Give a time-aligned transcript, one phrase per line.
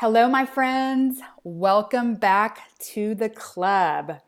[0.00, 1.20] Hello, my friends.
[1.42, 4.20] Welcome back to the club.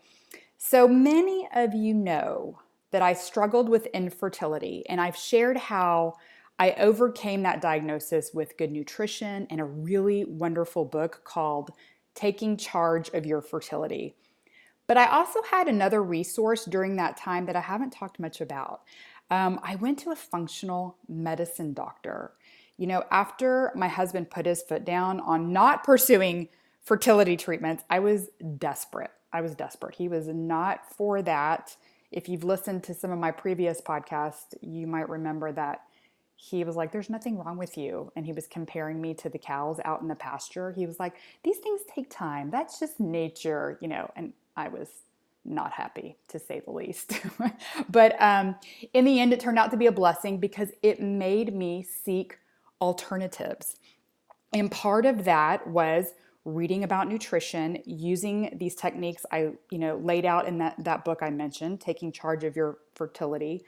[0.59, 2.59] So many of you know
[2.91, 6.15] that I struggled with infertility, and I've shared how
[6.59, 11.71] I overcame that diagnosis with good nutrition and a really wonderful book called
[12.17, 14.17] Taking Charge of Your Fertility.
[14.89, 18.81] But I also had another resource during that time that I haven't talked much about.
[19.31, 22.33] Um, I went to a functional medicine doctor.
[22.81, 26.49] You know, after my husband put his foot down on not pursuing
[26.83, 29.11] fertility treatments, I was desperate.
[29.35, 29.97] I was desperate.
[29.97, 31.77] He was not for that.
[32.11, 35.83] If you've listened to some of my previous podcasts, you might remember that
[36.37, 38.11] he was like, There's nothing wrong with you.
[38.17, 40.73] And he was comparing me to the cows out in the pasture.
[40.73, 42.51] He was like, These things take time.
[42.51, 44.11] That's just nature, you know.
[44.17, 44.89] And I was
[45.45, 47.21] not happy to say the least.
[47.91, 48.57] but um,
[48.95, 52.39] in the end, it turned out to be a blessing because it made me seek
[52.81, 53.77] alternatives.
[54.53, 56.15] And part of that was
[56.45, 61.19] reading about nutrition, using these techniques I, you know, laid out in that, that book
[61.23, 63.65] I mentioned, taking charge of your fertility,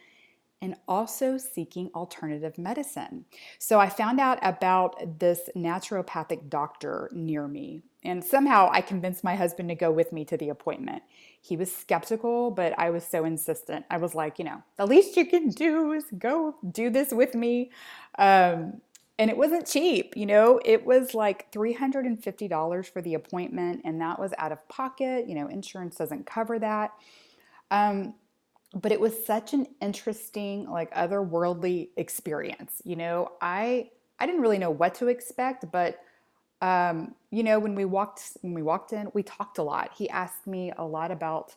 [0.62, 3.24] and also seeking alternative medicine.
[3.58, 7.82] So I found out about this naturopathic doctor near me.
[8.04, 11.02] And somehow I convinced my husband to go with me to the appointment.
[11.40, 13.84] He was skeptical, but I was so insistent.
[13.90, 17.34] I was like, you know, the least you can do is go do this with
[17.34, 17.70] me.
[18.18, 18.80] Um,
[19.22, 20.60] and it wasn't cheap you know?
[20.64, 25.46] It was like $350 for the appointment and that was out of pocket you know?
[25.46, 26.92] Insurance doesn't cover that.
[27.70, 28.14] Um,
[28.74, 33.32] but it was such an interesting like otherworldly experience you know?
[33.40, 36.00] I i didn't really know what to expect but
[36.60, 39.90] um, you know when we walked when we walked in we talked a lot.
[39.94, 41.54] He asked me a lot about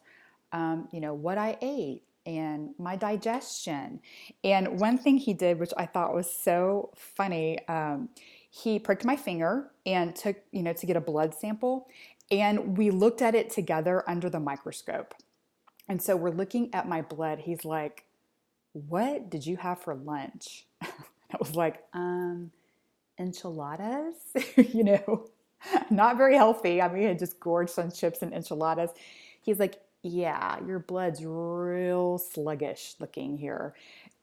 [0.51, 3.99] um, you know what i ate and my digestion.
[4.43, 8.09] And one thing he did, which I thought was so funny, um,
[8.49, 11.87] he pricked my finger and took, you know, to get a blood sample.
[12.31, 15.13] And we looked at it together under the microscope.
[15.87, 17.39] And so we're looking at my blood.
[17.39, 18.05] He's like,
[18.73, 20.65] What did you have for lunch?
[20.81, 22.51] I was like, um,
[23.19, 24.15] enchiladas,
[24.55, 25.27] you know,
[25.89, 26.81] not very healthy.
[26.81, 28.91] I mean, I just gorged on chips and enchiladas.
[29.41, 33.73] He's like, yeah, your blood's real sluggish looking here.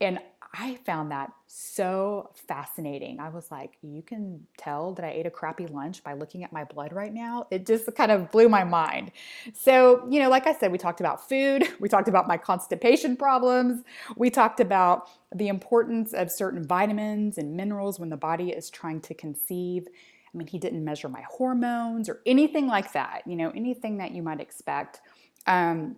[0.00, 0.20] And
[0.54, 3.18] I found that so fascinating.
[3.18, 6.52] I was like, you can tell that I ate a crappy lunch by looking at
[6.52, 7.46] my blood right now.
[7.50, 9.10] It just kind of blew my mind.
[9.54, 13.16] So, you know, like I said, we talked about food, we talked about my constipation
[13.16, 13.82] problems,
[14.14, 19.00] we talked about the importance of certain vitamins and minerals when the body is trying
[19.00, 19.88] to conceive.
[20.32, 24.12] I mean, he didn't measure my hormones or anything like that, you know, anything that
[24.12, 25.00] you might expect
[25.46, 25.96] um,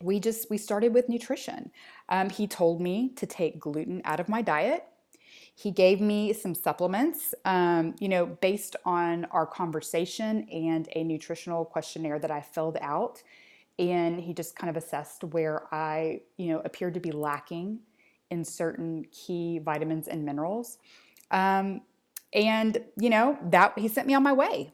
[0.00, 1.70] we just we started with nutrition.
[2.08, 4.84] Um, he told me to take gluten out of my diet.
[5.54, 11.64] He gave me some supplements, um, you know, based on our conversation and a nutritional
[11.64, 13.22] questionnaire that I filled out.
[13.78, 17.80] And he just kind of assessed where I, you know, appeared to be lacking
[18.30, 20.78] in certain key vitamins and minerals.
[21.30, 21.82] Um,
[22.32, 24.72] and you know that he sent me on my way.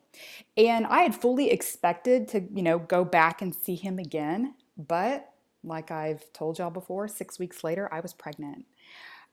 [0.57, 5.31] And i had fully expected to you know go back and see him again but
[5.65, 8.65] like i've told y'all before six weeks later i was pregnant.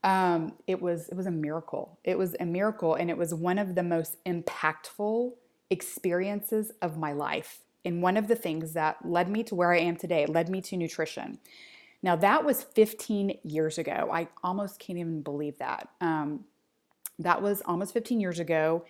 [0.04, 1.98] Um, it was it was a miracle.
[2.04, 5.32] It was a miracle and it was one of the most impactful
[5.72, 9.80] experiences of my life and one of the things that led me to where i
[9.80, 11.40] am today led me to nutrition.
[12.04, 14.10] Now that was 15 years ago.
[14.14, 15.90] I almost can't even believe that.
[16.02, 16.46] Um,
[17.20, 18.86] that was almost 15 years ago.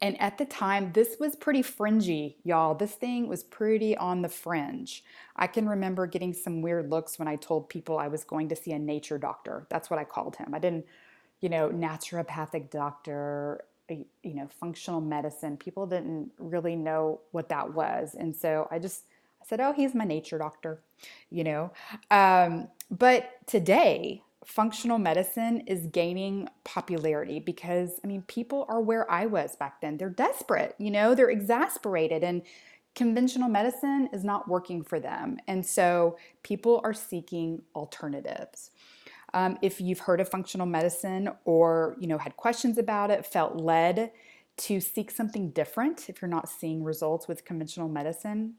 [0.00, 2.74] And at the time, this was pretty fringy, y'all.
[2.74, 5.04] This thing was pretty on the fringe.
[5.36, 8.56] I can remember getting some weird looks when I told people I was going to
[8.56, 9.64] see a nature doctor.
[9.70, 10.54] That's what I called him.
[10.54, 10.86] I didn't,
[11.40, 15.56] you know, naturopathic doctor, you know, functional medicine.
[15.56, 18.16] People didn't really know what that was.
[18.18, 19.04] And so I just,
[19.40, 20.80] I said, oh, he's my nature doctor,
[21.30, 21.70] you know.
[22.10, 29.26] Um, but today, functional medicine is gaining popularity because I mean people are where I
[29.26, 29.96] was back then.
[29.96, 32.42] They're desperate, you know, they're exasperated and
[32.94, 35.38] conventional medicine is not working for them.
[35.46, 38.70] And so people are seeking alternatives.
[39.34, 43.56] Um, if you've heard of functional medicine or you know had questions about it, felt
[43.56, 44.12] led
[44.58, 48.54] to seek something different if you're not seeing results with conventional medicine,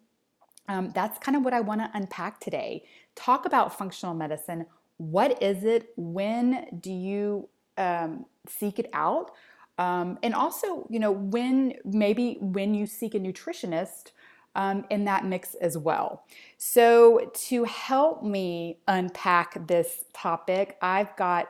[0.68, 2.84] um, that's kind of what I want to unpack today.
[3.16, 4.66] Talk about functional medicine.
[5.12, 5.90] What is it?
[5.96, 9.32] When do you um, seek it out?
[9.78, 14.12] Um, and also, you know, when maybe when you seek a nutritionist
[14.56, 16.26] um, in that mix as well.
[16.58, 21.50] So, to help me unpack this topic, I've got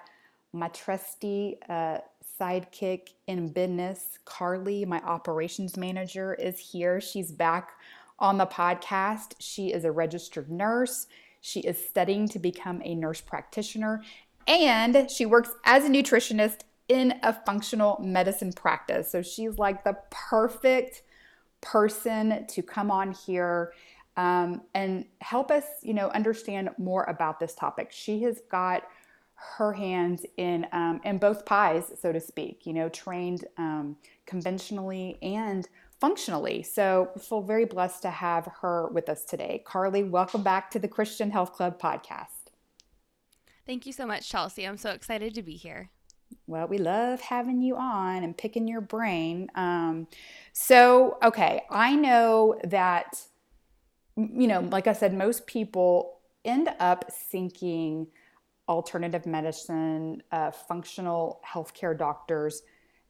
[0.53, 1.97] my trusty uh,
[2.39, 7.01] sidekick in business, Carly, my operations manager, is here.
[7.01, 7.71] She's back
[8.19, 9.33] on the podcast.
[9.39, 11.07] She is a registered nurse.
[11.45, 14.01] She is studying to become a nurse practitioner,
[14.47, 19.11] and she works as a nutritionist in a functional medicine practice.
[19.11, 21.01] So she's like the perfect
[21.59, 23.73] person to come on here
[24.15, 27.89] um, and help us, you know, understand more about this topic.
[27.91, 28.83] She has got
[29.35, 32.65] her hands in um, in both pies, so to speak.
[32.65, 35.67] You know, trained um, conventionally and
[36.03, 36.61] functionally.
[36.61, 39.63] So, I feel very blessed to have her with us today.
[39.65, 42.51] Carly, welcome back to the Christian Health Club podcast.
[43.65, 44.67] Thank you so much, Chelsea.
[44.67, 45.91] I'm so excited to be here.
[46.45, 49.50] Well, we love having you on and picking your brain.
[49.55, 50.07] Um,
[50.51, 53.21] so, okay, I know that,
[54.17, 58.07] you know, like I said, most people end up seeking
[58.67, 62.61] alternative medicine, uh, functional healthcare doctors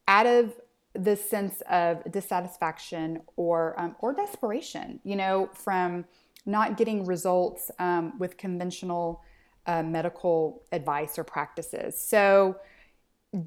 [0.08, 0.54] out of
[0.94, 6.06] the sense of dissatisfaction or um, or desperation, you know, from
[6.46, 9.24] not getting results um, with conventional
[9.66, 12.00] uh, medical advice or practices.
[12.00, 12.58] So,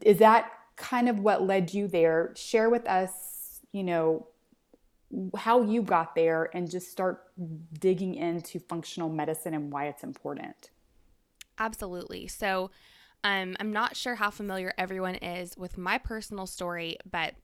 [0.02, 2.32] is that kind of what led you there?
[2.37, 4.26] Share with us, you know,
[5.37, 7.22] how you got there and just start
[7.78, 10.70] digging into functional medicine and why it's important.
[11.58, 12.26] Absolutely.
[12.26, 12.70] So,
[13.26, 17.34] um, I'm not sure how familiar everyone is with my personal story, but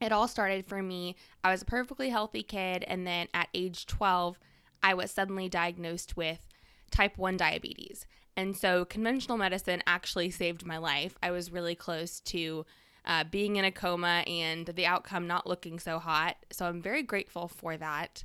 [0.00, 1.16] it all started for me.
[1.42, 4.38] I was a perfectly healthy kid, and then at age 12,
[4.84, 6.46] I was suddenly diagnosed with
[6.92, 8.06] type 1 diabetes.
[8.36, 11.18] And so conventional medicine actually saved my life.
[11.20, 12.64] I was really close to
[13.04, 16.36] uh, being in a coma and the outcome not looking so hot.
[16.52, 18.22] So I'm very grateful for that.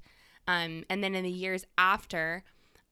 [0.47, 2.43] Um, and then in the years after,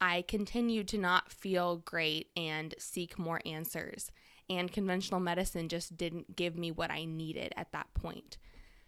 [0.03, 4.11] I continued to not feel great and seek more answers.
[4.49, 8.37] And conventional medicine just didn't give me what I needed at that point.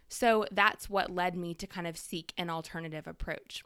[0.09, 3.63] So that's what led me to kind of seek an alternative approach.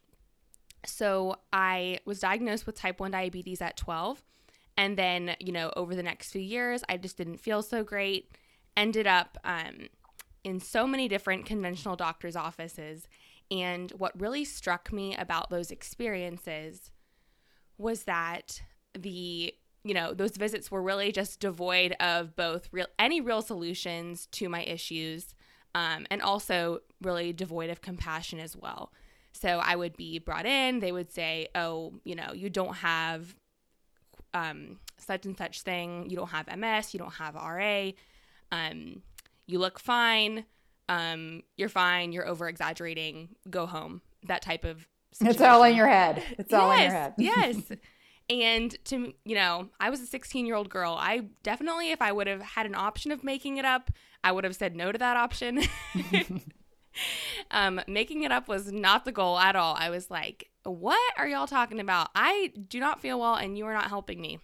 [0.86, 4.24] So I was diagnosed with type 1 diabetes at 12
[4.78, 8.30] and then, you know, over the next few years, I just didn't feel so great.
[8.78, 9.90] Ended up um,
[10.44, 13.08] in so many different conventional doctor's offices.
[13.50, 16.92] And what really struck me about those experiences
[17.80, 18.62] was that
[18.98, 19.54] the
[19.84, 24.50] you know those visits were really just devoid of both real any real solutions to
[24.50, 25.34] my issues
[25.76, 28.92] um, and also really devoid of compassion as well
[29.32, 33.36] so i would be brought in they would say oh you know you don't have
[34.34, 36.10] um, such and such thing.
[36.10, 36.94] You don't have MS.
[36.94, 37.92] You don't have RA.
[38.52, 39.02] Um,
[39.48, 40.46] you look fine.
[40.88, 42.12] Um, you're fine.
[42.12, 43.30] You're over exaggerating.
[43.50, 44.02] Go home.
[44.26, 44.88] That type of.
[45.12, 45.36] Situation.
[45.36, 46.24] It's all in your head.
[46.38, 47.14] It's yes, all in your head.
[47.18, 47.72] yes.
[48.30, 50.96] And to you know, I was a 16 year old girl.
[51.00, 53.92] I definitely, if I would have had an option of making it up,
[54.24, 55.62] I would have said no to that option.
[57.52, 59.76] um, making it up was not the goal at all.
[59.78, 62.10] I was like, what are y'all talking about?
[62.16, 64.40] I do not feel well and you are not helping me.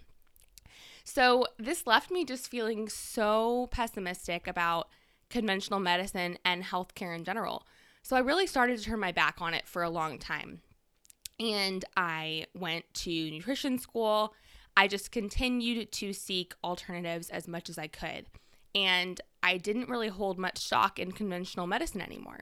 [1.04, 4.90] So this left me just feeling so pessimistic about
[5.30, 7.68] conventional medicine and healthcare in general.
[8.06, 10.62] So I really started to turn my back on it for a long time.
[11.40, 14.36] And I went to nutrition school.
[14.78, 18.28] I just continued to seek alternatives as much as I could.
[18.76, 22.42] And I didn't really hold much stock in conventional medicine anymore.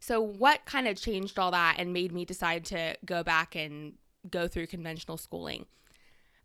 [0.00, 3.98] So, what kind of changed all that and made me decide to go back and
[4.30, 5.66] go through conventional schooling?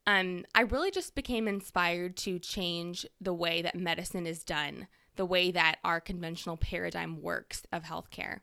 [0.06, 4.88] Um, I really just became inspired to change the way that medicine is done,
[5.18, 8.40] the way that our conventional paradigm works of healthcare.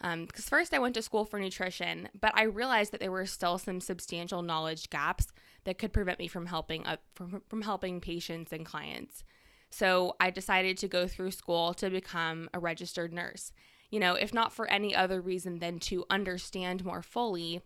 [0.00, 3.26] Because um, first I went to school for nutrition, but I realized that there were
[3.26, 5.28] still some substantial knowledge gaps
[5.64, 6.84] that could prevent me from helping
[7.14, 9.24] from, from helping patients and clients.
[9.70, 13.52] So I decided to go through school to become a registered nurse
[13.90, 17.62] you know, if not for any other reason than to understand more fully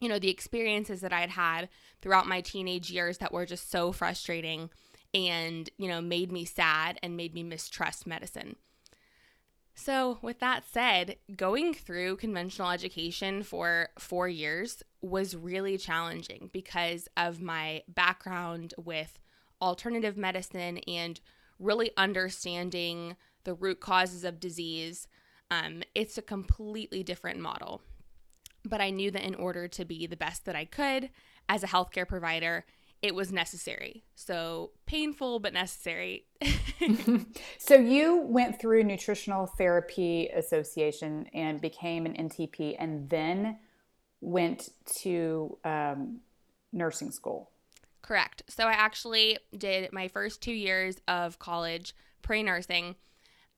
[0.00, 1.68] you know, the experiences that I had had
[2.00, 4.70] throughout my teenage years that were just so frustrating
[5.14, 8.56] and, you know, made me sad and made me mistrust medicine.
[9.74, 17.08] So, with that said, going through conventional education for four years was really challenging because
[17.16, 19.20] of my background with
[19.62, 21.20] alternative medicine and
[21.60, 25.06] really understanding the root causes of disease.
[25.48, 27.80] Um, it's a completely different model.
[28.64, 31.10] But I knew that in order to be the best that I could
[31.48, 32.64] as a healthcare provider,
[33.02, 34.04] it was necessary.
[34.14, 36.26] So painful, but necessary.
[37.58, 43.58] so you went through Nutritional Therapy Association and became an NTP and then
[44.20, 44.70] went
[45.02, 46.20] to um,
[46.72, 47.50] nursing school.
[48.02, 48.42] Correct.
[48.48, 52.96] So I actually did my first two years of college pre nursing.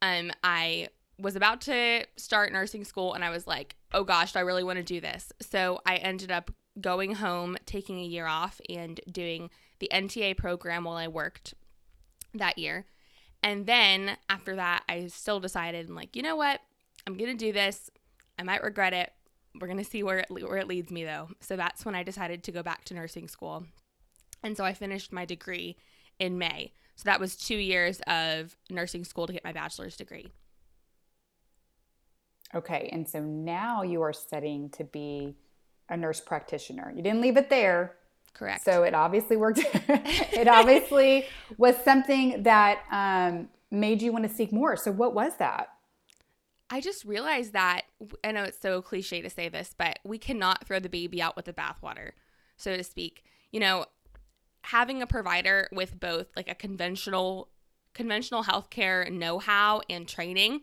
[0.02, 4.38] Um, I was about to start nursing school and I was like, oh gosh, do
[4.38, 5.32] I really want to do this?
[5.40, 6.50] So I ended up
[6.80, 11.54] going home, taking a year off, and doing the NTA program while I worked
[12.34, 12.86] that year.
[13.42, 16.60] And then after that, I still decided, I'm like, you know what?
[17.06, 17.90] I'm going to do this.
[18.38, 19.12] I might regret it.
[19.58, 21.28] We're going to see where it, where it leads me, though.
[21.40, 23.64] So that's when I decided to go back to nursing school.
[24.42, 25.76] And so I finished my degree
[26.18, 26.72] in May.
[26.96, 30.28] So that was two years of nursing school to get my bachelor's degree.
[32.54, 32.90] Okay.
[32.92, 35.34] And so now you are studying to be
[35.90, 36.92] a nurse practitioner.
[36.94, 37.96] You didn't leave it there.
[38.32, 38.64] Correct.
[38.64, 39.58] So it obviously worked.
[39.74, 41.26] it obviously
[41.58, 44.76] was something that um, made you want to seek more.
[44.76, 45.68] So what was that?
[46.70, 47.82] I just realized that
[48.22, 51.34] I know it's so cliche to say this, but we cannot throw the baby out
[51.34, 52.12] with the bathwater,
[52.56, 53.24] so to speak.
[53.50, 53.86] You know,
[54.62, 57.48] having a provider with both like a conventional
[57.92, 60.60] conventional healthcare know-how and training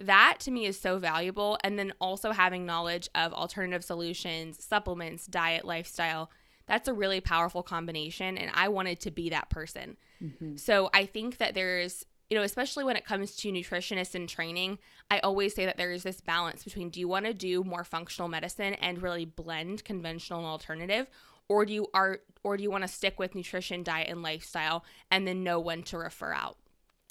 [0.00, 1.58] that to me is so valuable.
[1.62, 6.30] And then also having knowledge of alternative solutions, supplements, diet, lifestyle.
[6.66, 8.36] That's a really powerful combination.
[8.36, 9.96] And I wanted to be that person.
[10.22, 10.56] Mm-hmm.
[10.56, 14.78] So I think that there's, you know, especially when it comes to nutritionists and training,
[15.10, 17.84] I always say that there is this balance between do you want to do more
[17.84, 21.06] functional medicine and really blend conventional and alternative?
[21.48, 24.84] Or do you are or do you want to stick with nutrition, diet, and lifestyle
[25.10, 26.58] and then know when to refer out?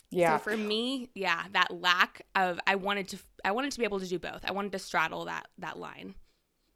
[0.10, 0.38] Yeah.
[0.38, 4.00] So for me, yeah, that lack of I wanted to I wanted to be able
[4.00, 4.46] to do both.
[4.46, 6.16] I wanted to straddle that that line.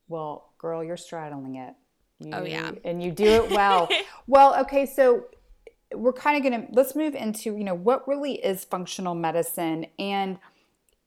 [0.08, 1.74] Well, girl, you're straddling it.
[2.20, 2.72] You, oh yeah.
[2.84, 3.90] And you do it well.
[4.28, 5.26] well, okay, so
[5.94, 9.88] we're kind of going to let's move into, you know, what really is functional medicine
[10.00, 10.38] and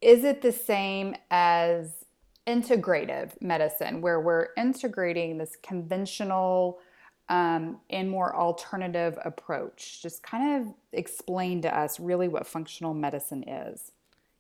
[0.01, 2.05] is it the same as
[2.47, 6.79] integrative medicine where we're integrating this conventional
[7.29, 10.03] um, and more alternative approach.
[10.03, 13.93] Just kind of explain to us really what functional medicine is.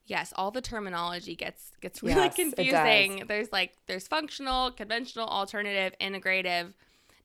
[0.06, 3.24] Yes, all the terminology gets gets really yes, confusing.
[3.26, 6.74] There's like there's functional, conventional, alternative, integrative,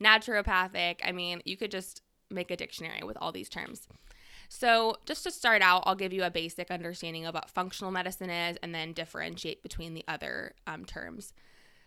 [0.02, 1.00] naturopathic.
[1.04, 3.88] I mean, you could just make a dictionary with all these terms.
[4.48, 8.32] So, just to start out, I'll give you a basic understanding of what functional medicine
[8.32, 11.34] is and then differentiate between the other um, terms.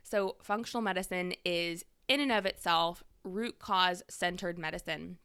[0.04, 5.18] So, functional medicine is in and of itself root cause centered medicine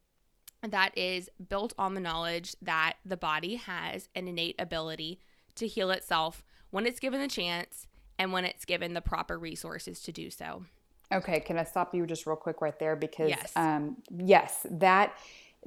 [0.67, 5.19] that is built on the knowledge that the body has an innate ability
[5.55, 7.87] to heal itself when it's given the chance
[8.19, 10.65] and when it's given the proper resources to do so.
[11.13, 12.95] Okay, can I stop you just real quick right there?
[12.95, 15.17] Because yes, um, yes that,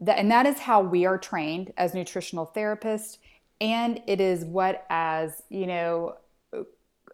[0.01, 3.19] that and that is how we are trained as nutritional therapists,
[3.61, 6.17] and it is what as you know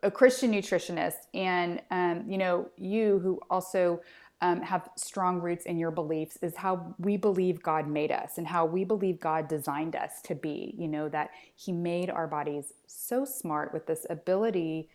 [0.03, 4.01] a Christian nutritionist and um, you know you who also
[4.43, 8.47] um, have strong roots in your beliefs is how we believe God made us and
[8.47, 10.75] how we believe God designed us to be.
[10.77, 14.91] You know, that He made our bodies so smart with this ability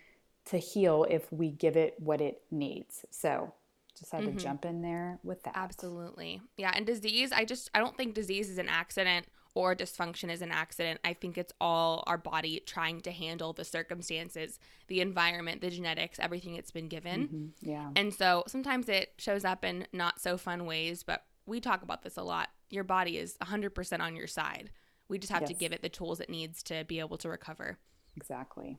[0.45, 3.05] to heal if we give it what it needs.
[3.09, 3.53] So,
[3.97, 4.37] just had mm-hmm.
[4.37, 5.53] to jump in there with that.
[5.55, 6.41] Absolutely.
[6.57, 6.71] Yeah.
[6.75, 10.51] And disease, I just, I don't think disease is an accident or dysfunction is an
[10.51, 10.99] accident.
[11.03, 16.19] I think it's all our body trying to handle the circumstances, the environment, the genetics,
[16.19, 17.27] everything it's been given.
[17.27, 17.69] Mm-hmm.
[17.69, 17.89] Yeah.
[17.95, 22.01] And so sometimes it shows up in not so fun ways, but we talk about
[22.01, 22.49] this a lot.
[22.69, 24.71] Your body is 100% on your side.
[25.09, 25.49] We just have yes.
[25.49, 27.77] to give it the tools it needs to be able to recover.
[28.15, 28.77] Exactly.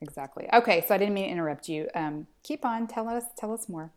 [0.00, 0.48] Exactly.
[0.52, 1.88] Okay, so I didn't mean to interrupt you.
[1.94, 2.86] Um, keep on.
[2.86, 3.24] Tell us.
[3.36, 3.92] Tell us more.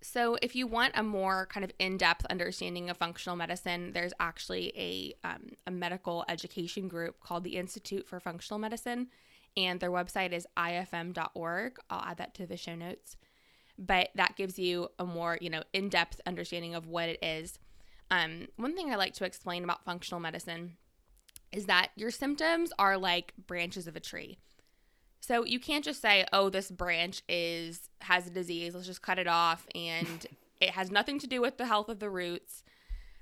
[0.00, 4.12] So, if you want a more kind of in depth understanding of functional medicine, there's
[4.20, 9.08] actually a, um, a medical education group called the Institute for Functional Medicine,
[9.56, 11.78] and their website is ifm.org.
[11.90, 13.16] I'll add that to the show notes.
[13.76, 17.58] But that gives you a more, you know, in depth understanding of what it is.
[18.10, 20.76] Um, one thing I like to explain about functional medicine
[21.52, 24.38] is that your symptoms are like branches of a tree.
[25.20, 28.74] So you can't just say, "Oh, this branch is has a disease.
[28.74, 30.26] Let's just cut it off and
[30.60, 32.62] it has nothing to do with the health of the roots."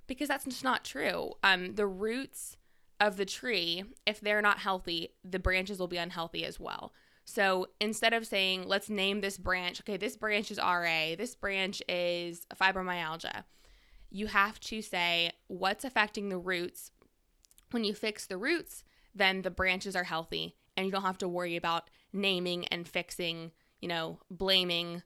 [0.07, 1.33] Because that's just not true.
[1.43, 2.57] Um the roots
[3.01, 6.93] of the tree, if they're not healthy, the branches will be unhealthy as well.
[7.25, 11.83] So instead of saying, let's name this branch, okay, this branch is RA, this branch
[11.89, 13.45] is fibromyalgia,
[14.11, 16.93] you have to say what's affecting the roots.
[17.73, 18.85] When you fix the roots,
[19.15, 23.53] then the branches are healthy and you don't have to worry about naming and fixing,
[23.81, 25.03] you know, blaming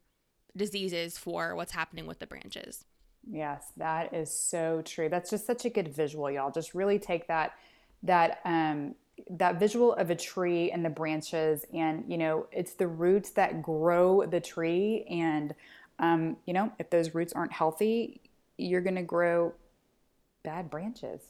[0.57, 2.85] diseases for what's happening with the branches.
[3.31, 5.09] Yes, that is so true.
[5.09, 6.51] That's just such a good visual, y'all.
[6.51, 7.55] Just really take that
[8.03, 8.95] that um
[9.29, 13.63] that visual of a tree and the branches and you know it's the roots that
[13.63, 15.55] grow the tree and
[15.99, 18.21] um, you know if those roots aren't healthy
[18.57, 19.53] you're going to grow
[20.43, 21.21] bad branches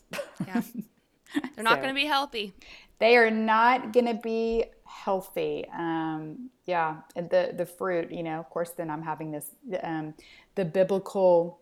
[0.47, 0.63] yeah
[1.57, 2.55] they're not so, going to be healthy
[3.01, 8.49] they are not going to be healthy um, yeah the the fruit you know of
[8.51, 10.15] course then i'm having this um,
[10.55, 11.61] the biblical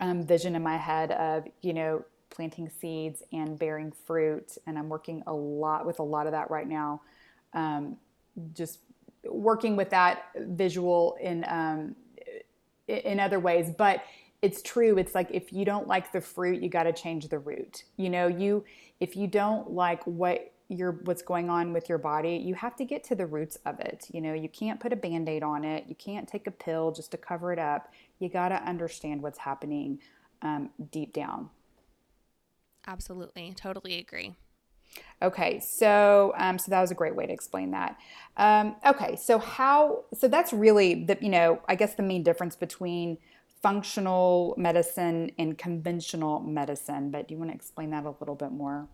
[0.00, 4.56] um, vision in my head of you know planting seeds and bearing fruit.
[4.66, 7.00] And I'm working a lot with a lot of that right now.
[7.52, 7.96] Um,
[8.54, 8.78] just
[9.24, 11.96] working with that visual in um,
[12.86, 14.02] in other ways, but
[14.42, 14.98] it's true.
[14.98, 17.84] It's like if you don't like the fruit, you got to change the root.
[17.96, 18.64] You know, you
[19.00, 22.84] if you don't like what your what's going on with your body, you have to
[22.84, 24.06] get to the roots of it.
[24.12, 25.84] You know, you can't put a band-aid on it.
[25.88, 27.92] You can't take a pill just to cover it up.
[28.18, 29.98] You got to understand what's happening
[30.42, 31.50] um, deep down.
[32.86, 33.54] Absolutely.
[33.56, 34.34] Totally agree.
[35.20, 37.98] Okay, so um, so that was a great way to explain that.
[38.36, 40.04] Um, okay, so how?
[40.14, 43.18] So that's really the you know I guess the main difference between
[43.62, 47.10] functional medicine and conventional medicine.
[47.10, 48.88] But do you want to explain that a little bit more?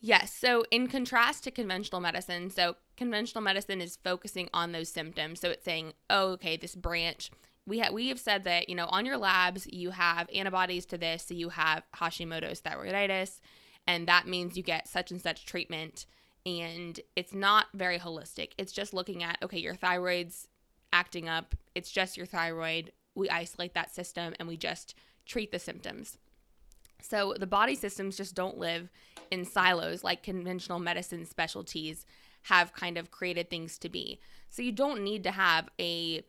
[0.00, 0.32] Yes.
[0.32, 5.40] So in contrast to conventional medicine, so conventional medicine is focusing on those symptoms.
[5.40, 7.30] So it's saying, oh, okay, this branch
[7.66, 10.96] we have we have said that you know on your labs you have antibodies to
[10.96, 13.40] this so you have hashimoto's thyroiditis
[13.86, 16.06] and that means you get such and such treatment
[16.44, 20.46] and it's not very holistic it's just looking at okay your thyroid's
[20.92, 25.58] acting up it's just your thyroid we isolate that system and we just treat the
[25.58, 26.18] symptoms
[27.00, 28.88] so the body systems just don't live
[29.30, 32.06] in silos like conventional medicine specialties
[32.42, 36.22] have kind of created things to be so you don't need to have a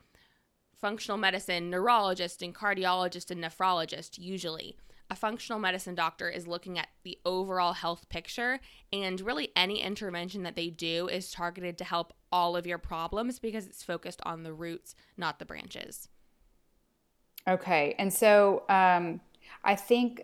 [0.77, 4.75] functional medicine neurologist and cardiologist and nephrologist usually.
[5.09, 8.59] A functional medicine doctor is looking at the overall health picture,
[8.91, 13.39] and really any intervention that they do is targeted to help all of your problems
[13.39, 16.09] because it's focused on the roots, not the branches.
[17.47, 17.95] Okay.
[17.97, 19.21] And so um,
[19.63, 20.23] I think,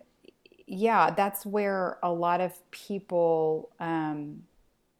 [0.67, 3.69] yeah, that's where a lot of people.
[3.79, 4.43] Um,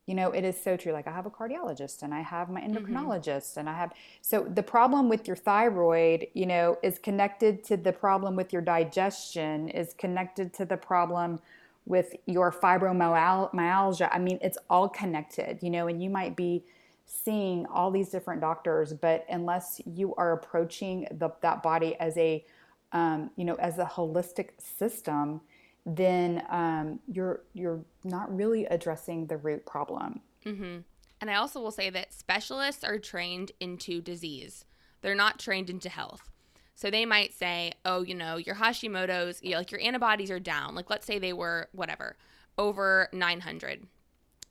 [0.05, 2.61] you know it is so true like i have a cardiologist and i have my
[2.61, 2.75] mm-hmm.
[2.75, 3.61] endocrinologist mm-hmm.
[3.61, 7.93] and i have so the problem with your thyroid you know is connected to the
[7.93, 11.39] problem with your digestion is connected to the problem
[11.85, 16.63] with your fibromyalgia i mean it's all connected you know and you might be
[17.05, 22.43] seeing all these different doctors but unless you are approaching the, that body as a
[22.91, 25.41] um, you know as a holistic system
[25.85, 30.21] then um, you're you're not really addressing the root problem.
[30.45, 30.79] Mm-hmm.
[31.21, 34.65] And I also will say that specialists are trained into disease;
[35.01, 36.29] they're not trained into health.
[36.75, 40.39] So they might say, "Oh, you know, your Hashimoto's, you know, like your antibodies are
[40.39, 40.75] down.
[40.75, 42.15] Like let's say they were whatever
[42.57, 43.87] over 900,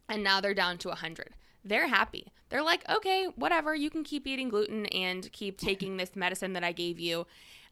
[0.08, 2.32] and now they're down to 100." They're happy.
[2.48, 6.64] They're like, okay, whatever, you can keep eating gluten and keep taking this medicine that
[6.64, 7.26] I gave you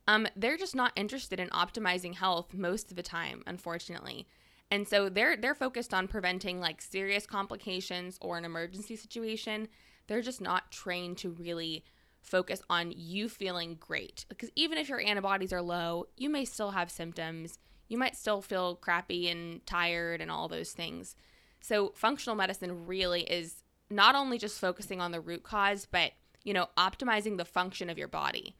[0.06, 4.26] um, they're just not interested in optimizing health most of the time, unfortunately.
[4.70, 9.68] And so they're they're focused on preventing like serious complications or an emergency situation.
[10.06, 11.84] They're just not trained to really
[12.20, 14.26] focus on you feeling great.
[14.28, 17.58] Because even if your antibodies are low, you may still have symptoms.
[17.88, 21.16] You might still feel crappy and tired and all those things.
[21.60, 26.12] So functional medicine really is not only just focusing on the root cause, but
[26.44, 28.54] you know, optimizing the function of your body.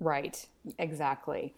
[0.00, 0.46] Right,
[0.78, 1.54] exactly.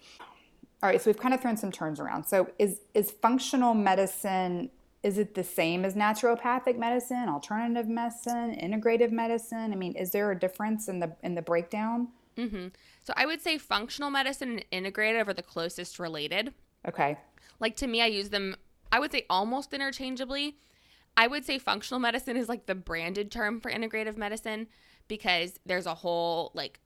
[0.82, 2.24] All right, so we've kind of thrown some terms around.
[2.24, 4.70] So is is functional medicine
[5.02, 9.72] is it the same as naturopathic medicine, alternative medicine, integrative medicine?
[9.72, 12.08] I mean, is there a difference in the in the breakdown?
[12.36, 12.68] Mm-hmm.
[13.04, 16.52] So I would say functional medicine and integrative are the closest related.
[16.86, 17.16] Okay.
[17.60, 18.56] Like to me, I use them.
[18.90, 20.56] I would say almost interchangeably.
[21.18, 24.68] I would say functional medicine is like the branded term for integrative medicine
[25.08, 26.78] because there's a whole like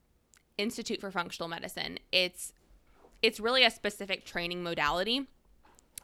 [0.57, 1.99] Institute for Functional Medicine.
[2.13, 2.55] It's
[3.21, 5.29] it's really a specific training modality,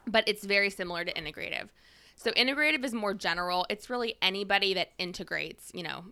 [0.05, 1.69] but it's very similar to integrative.
[2.15, 3.65] So integrative is more general.
[3.67, 6.03] It's really anybody that integrates, you know,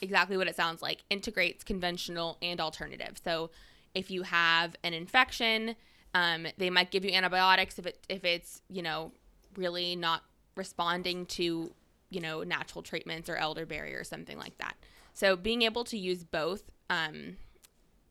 [0.00, 3.20] exactly what it sounds like, integrates conventional and alternative.
[3.22, 3.50] So
[3.94, 5.76] if you have an infection,
[6.14, 9.12] um, they might give you antibiotics if it if it's, you know,
[9.54, 10.22] really not
[10.58, 11.72] responding to,
[12.10, 14.74] you know, natural treatments or elderberry or something like that.
[15.14, 17.36] So being able to use both um,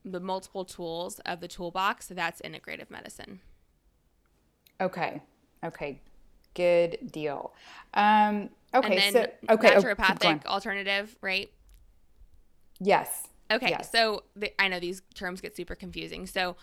[0.03, 3.41] the multiple tools of the toolbox, that's integrative medicine.
[4.81, 5.21] Okay.
[5.63, 5.99] Okay.
[6.53, 7.53] Good deal.
[7.93, 9.11] Um, okay.
[9.11, 9.31] So, okay.
[9.49, 10.41] oh, naturopathic going.
[10.47, 11.51] alternative, right?
[12.79, 13.27] yes.
[13.49, 13.89] Okay, Yes.
[13.91, 16.27] so the, I know these terms get super confusing.
[16.27, 16.57] So,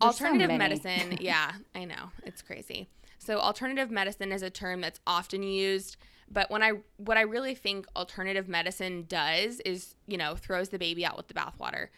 [0.00, 0.58] There's alternative many.
[0.58, 2.88] medicine, yeah, I know it's crazy.
[3.18, 5.96] So, alternative medicine is a term that's often used,
[6.30, 10.78] but when I what I really think alternative medicine does is, you know, throws the
[10.78, 11.88] baby out with the bathwater.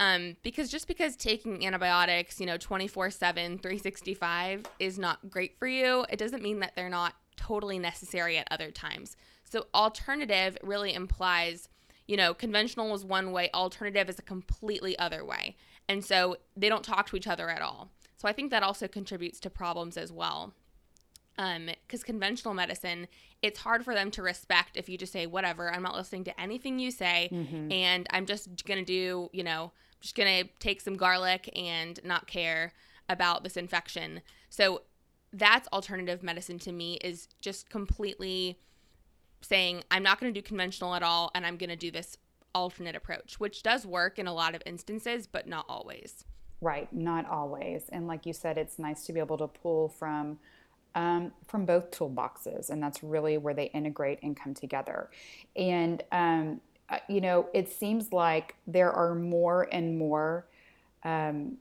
[0.00, 5.66] Um, because just because taking antibiotics, you know, 24 7, 365 is not great for
[5.66, 9.16] you, it doesn't mean that they're not totally necessary at other times.
[9.44, 11.68] So, alternative really implies,
[12.06, 15.56] you know, conventional is one way, alternative is a completely other way.
[15.88, 17.90] And so they don't talk to each other at all.
[18.16, 20.54] So, I think that also contributes to problems as well.
[21.38, 23.06] Um, because conventional medicine,
[23.42, 26.40] it's hard for them to respect if you just say, whatever, I'm not listening to
[26.40, 27.70] anything you say, mm-hmm.
[27.70, 29.70] and I'm just gonna do, you know,
[30.00, 32.72] just gonna take some garlic and not care
[33.08, 34.20] about this infection.
[34.50, 34.82] So
[35.32, 38.58] that's alternative medicine to me is just completely
[39.40, 42.16] saying I'm not going to do conventional at all and I'm going to do this
[42.54, 46.24] alternate approach, which does work in a lot of instances, but not always.
[46.60, 47.88] Right, not always.
[47.90, 50.38] And like you said, it's nice to be able to pull from
[50.94, 55.10] um, from both toolboxes, and that's really where they integrate and come together.
[55.56, 60.46] And um, uh, you know, it seems like there are more and more,
[61.04, 61.56] um,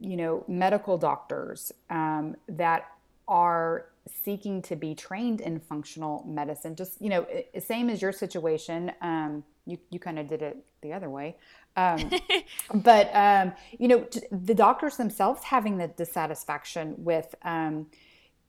[0.00, 2.88] you know, medical doctors um, that
[3.28, 3.86] are
[4.24, 6.74] seeking to be trained in functional medicine.
[6.74, 7.26] Just you know,
[7.58, 8.92] same as your situation.
[9.02, 11.36] Um, you you kind of did it the other way.
[11.76, 12.10] Um,
[12.74, 17.86] but um, you know t- the doctors themselves having the dissatisfaction with um,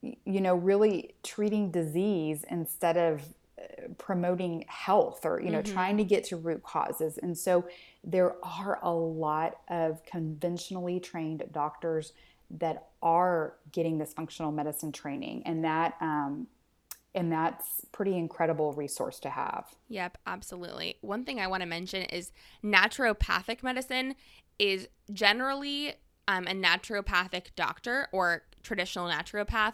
[0.01, 3.21] you know really treating disease instead of
[3.59, 7.17] uh, promoting health or you know trying to get to root causes.
[7.17, 7.65] And so
[8.03, 12.13] there are a lot of conventionally trained doctors
[12.59, 16.47] that are getting this functional medicine training and that um,
[17.13, 19.75] and that's pretty incredible resource to have.
[19.89, 20.97] Yep, absolutely.
[21.01, 22.31] One thing I want to mention is
[22.63, 24.15] naturopathic medicine
[24.57, 25.95] is generally
[26.27, 29.74] um, a naturopathic doctor or traditional naturopath.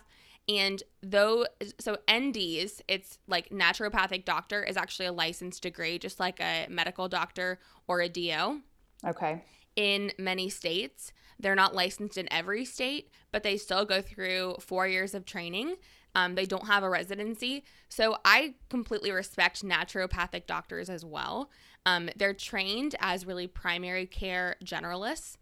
[0.49, 1.45] And though,
[1.79, 7.09] so NDs, it's like naturopathic doctor is actually a licensed degree, just like a medical
[7.09, 8.61] doctor or a DO
[9.05, 9.41] okay
[9.77, 11.13] in many states.
[11.39, 15.75] They're not licensed in every state, but they still go through four years of training.
[16.15, 17.63] Um, they don't have a residency.
[17.89, 21.51] So I completely respect naturopathic doctors as well.
[21.85, 25.37] Um, they're trained as really primary care generalists.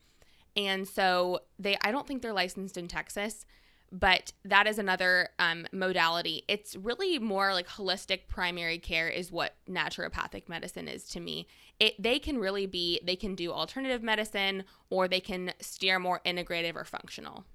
[0.56, 3.46] And so they, I don't think they're licensed in Texas,
[3.92, 6.44] but that is another um, modality.
[6.48, 11.48] It's really more like holistic primary care is what naturopathic medicine is to me.
[11.80, 16.22] It they can really be they can do alternative medicine or they can steer more
[16.26, 17.46] integrative or functional.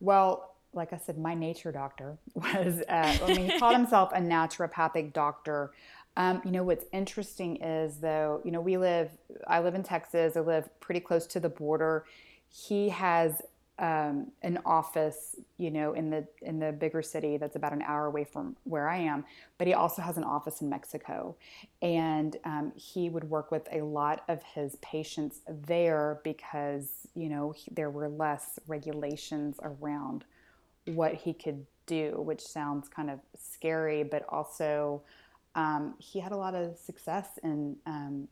[0.00, 4.20] Well, like I said, my nature doctor was, uh, I mean, he called himself a
[4.20, 5.72] naturopathic doctor.
[6.18, 9.08] Um, you know, what's interesting is though, you know, we live,
[9.46, 12.04] I live in Texas, I live pretty close to the border.
[12.48, 13.40] He has
[13.78, 18.06] um, an office, you know, in the in the bigger city that's about an hour
[18.06, 19.24] away from where I am.
[19.58, 21.36] But he also has an office in Mexico,
[21.80, 27.52] and um, he would work with a lot of his patients there because you know
[27.52, 30.24] he, there were less regulations around
[30.86, 35.02] what he could do, which sounds kind of scary, but also
[35.54, 38.28] um, he had a lot of success in um,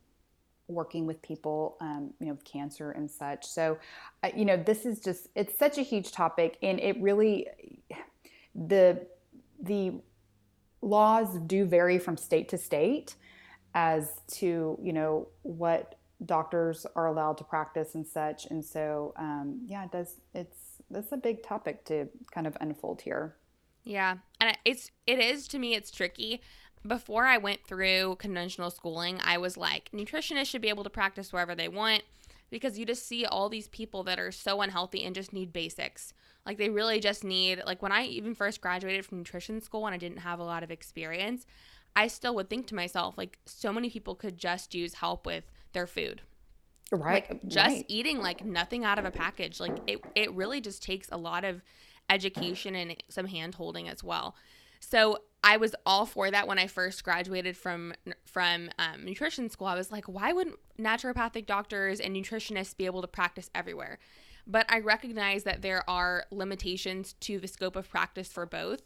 [0.67, 3.45] working with people, um, you know, with cancer and such.
[3.45, 3.77] So,
[4.23, 7.47] uh, you know, this is just it's such a huge topic, and it really
[8.55, 9.05] the
[9.61, 9.93] the
[10.81, 13.15] laws do vary from state to state
[13.73, 19.59] as to you know what doctors are allowed to practice and such and so um,
[19.65, 20.57] yeah it does it's
[20.89, 23.35] that's a big topic to kind of unfold here
[23.87, 26.41] Yeah, and it's it is to me it's tricky.
[26.85, 31.33] Before I went through conventional schooling, I was like nutritionists should be able to practice
[31.33, 32.03] wherever they want
[32.49, 36.13] because you just see all these people that are so unhealthy and just need basics.
[36.45, 39.93] Like they really just need like when I even first graduated from nutrition school and
[39.93, 41.45] I didn't have a lot of experience,
[41.95, 45.43] I still would think to myself like so many people could just use help with
[45.73, 46.21] their food
[46.91, 47.85] right like just right.
[47.89, 51.43] eating like nothing out of a package like it, it really just takes a lot
[51.43, 51.61] of
[52.09, 54.35] education and some hand holding as well
[54.79, 57.93] So I was all for that when I first graduated from
[58.25, 59.67] from um, nutrition school.
[59.67, 63.99] I was like, why wouldn't naturopathic doctors and nutritionists be able to practice everywhere?
[64.45, 68.81] But I recognize that there are limitations to the scope of practice for both.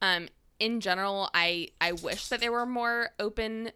[0.00, 3.72] Um, in general, I I wish that there were more open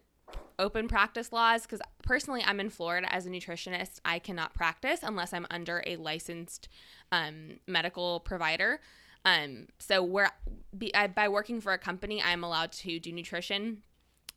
[0.57, 5.33] open practice laws because personally i'm in florida as a nutritionist i cannot practice unless
[5.33, 6.69] i'm under a licensed
[7.11, 8.79] um, medical provider
[9.25, 10.31] um, so where
[10.77, 13.81] be, I, by working for a company, I'm allowed to do nutrition,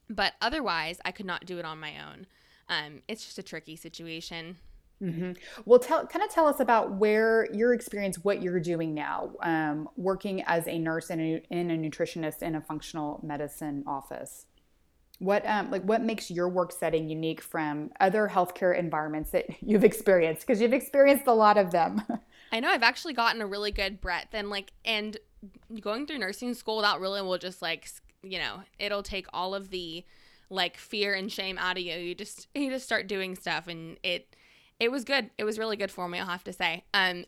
[0.09, 2.25] but otherwise, I could not do it on my own.
[2.67, 4.57] Um, it's just a tricky situation.
[5.01, 5.33] Mm-hmm.
[5.65, 9.87] Well, tell kind of tell us about where your experience, what you're doing now, um,
[9.95, 14.45] working as a nurse and a, and a nutritionist in a functional medicine office.
[15.19, 19.83] What um, like what makes your work setting unique from other healthcare environments that you've
[19.83, 20.45] experienced?
[20.45, 22.01] Because you've experienced a lot of them.
[22.51, 25.17] I know I've actually gotten a really good breadth and like and
[25.79, 27.87] going through nursing school that really will just like
[28.23, 30.03] you know it'll take all of the
[30.49, 31.95] like fear and shame out of you.
[31.95, 34.35] You just you just start doing stuff and it
[34.79, 35.29] it was good.
[35.37, 36.83] It was really good for me, I'll have to say.
[36.93, 37.25] Um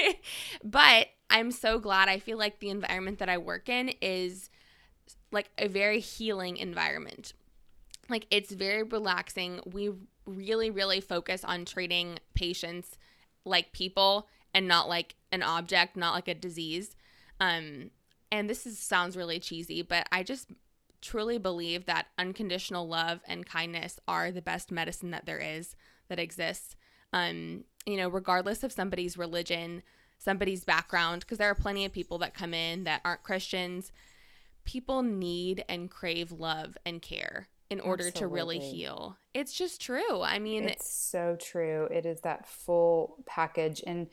[0.64, 2.08] but I'm so glad.
[2.08, 4.50] I feel like the environment that I work in is
[5.30, 7.32] like a very healing environment.
[8.08, 9.60] Like it's very relaxing.
[9.66, 9.90] We
[10.26, 12.98] really really focus on treating patients
[13.44, 16.96] like people and not like an object, not like a disease.
[17.40, 17.90] Um,
[18.30, 20.50] and this is, sounds really cheesy, but I just
[21.00, 25.76] truly believe that unconditional love and kindness are the best medicine that there is
[26.08, 26.76] that exists.
[27.12, 29.82] Um, you know, regardless of somebody's religion,
[30.18, 33.92] somebody's background, because there are plenty of people that come in that aren't Christians.
[34.64, 38.20] People need and crave love and care in order Absolutely.
[38.20, 39.16] to really heal.
[39.34, 40.22] It's just true.
[40.22, 41.86] I mean, it's so true.
[41.90, 43.82] It is that full package.
[43.86, 44.08] And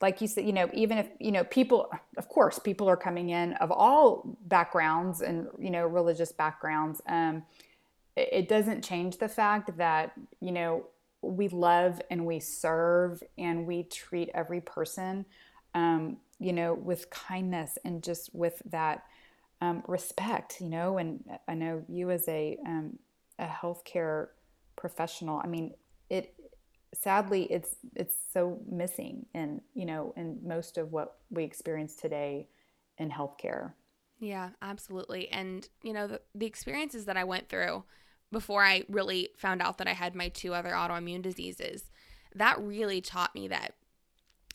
[0.00, 3.30] like you said, you know, even if, you know, people, of course, people are coming
[3.30, 7.02] in of all backgrounds and, you know, religious backgrounds.
[7.06, 7.42] Um,
[8.16, 10.86] it doesn't change the fact that, you know,
[11.22, 15.26] we love and we serve and we treat every person,
[15.74, 19.04] um, you know, with kindness and just with that
[19.60, 22.98] um, respect, you know, and I know you as a um,
[23.38, 24.28] a healthcare
[24.76, 25.74] professional, I mean,
[26.08, 26.34] it
[26.92, 32.48] sadly it's it's so missing in you know in most of what we experience today
[32.98, 33.72] in healthcare.
[34.18, 35.28] Yeah, absolutely.
[35.30, 37.84] And you know the, the experiences that I went through
[38.30, 41.90] before I really found out that I had my two other autoimmune diseases,
[42.34, 43.74] that really taught me that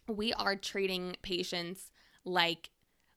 [0.07, 1.91] we are treating patients
[2.23, 2.69] like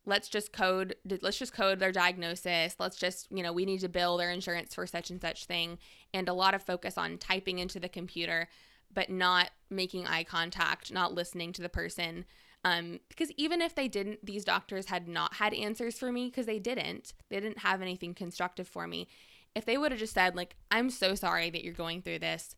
[0.07, 3.88] let's just code let's just code their diagnosis let's just you know we need to
[3.88, 5.76] bill their insurance for such and such thing
[6.14, 8.48] and a lot of focus on typing into the computer
[8.92, 12.24] but not making eye contact not listening to the person
[12.64, 16.46] um, because even if they didn't these doctors had not had answers for me because
[16.46, 19.07] they didn't they didn't have anything constructive for me
[19.55, 22.55] if they would have just said like i'm so sorry that you're going through this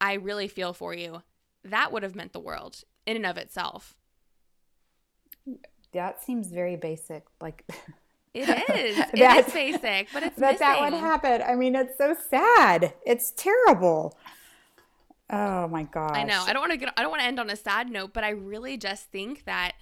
[0.00, 1.22] i really feel for you
[1.64, 3.94] that would have meant the world in and of itself
[5.92, 7.24] that seems very basic.
[7.40, 7.64] Like
[8.34, 8.98] it is.
[9.12, 10.66] it is basic, but it's that missing.
[10.66, 11.42] that would happen.
[11.42, 12.94] I mean, it's so sad.
[13.06, 14.16] It's terrible.
[15.30, 16.16] Oh my gosh.
[16.16, 16.42] I know.
[16.46, 16.92] I don't want to get.
[16.96, 19.72] I don't want to end on a sad note, but I really just think that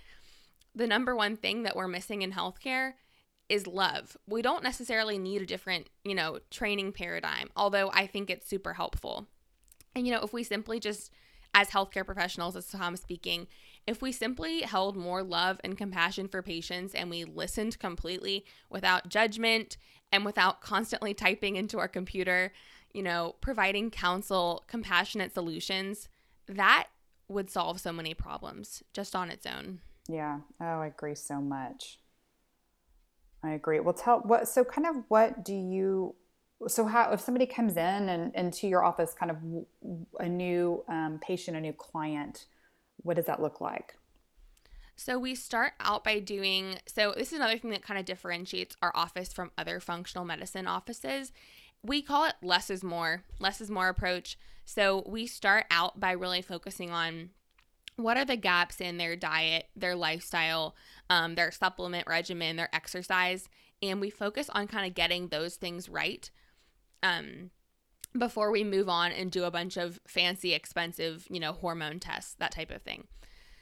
[0.75, 2.95] the number one thing that we're missing in healthcare
[3.49, 4.17] is love.
[4.27, 8.75] We don't necessarily need a different, you know, training paradigm, although I think it's super
[8.75, 9.27] helpful.
[9.95, 11.11] And you know, if we simply just
[11.55, 13.47] as healthcare professionals, as Tom speaking,
[13.87, 19.09] if we simply held more love and compassion for patients and we listened completely without
[19.09, 19.79] judgment
[20.13, 22.53] and without constantly typing into our computer,
[22.97, 26.09] you know, providing counsel, compassionate solutions,
[26.47, 26.87] that
[27.29, 29.81] would solve so many problems just on its own.
[30.09, 30.39] Yeah.
[30.63, 31.99] Oh, I agree so much.
[33.43, 33.81] I agree.
[33.81, 36.15] Well, tell what, so kind of what do you,
[36.69, 39.37] so how, if somebody comes in and into your office, kind of
[40.19, 42.47] a new um, patient, a new client,
[43.03, 43.95] what does that look like?
[44.97, 48.77] So we start out by doing so this is another thing that kind of differentiates
[48.81, 51.33] our office from other functional medicine offices.
[51.87, 54.37] We call it less is more, less is more approach.
[54.65, 57.31] So we start out by really focusing on
[57.97, 60.75] what are the gaps in their diet, their lifestyle,
[61.09, 63.49] um, their supplement regimen, their exercise,
[63.83, 66.31] and we focus on kind of getting those things right.
[67.03, 67.51] Um,
[68.19, 72.35] before we move on and do a bunch of fancy, expensive, you know, hormone tests,
[72.39, 73.07] that type of thing.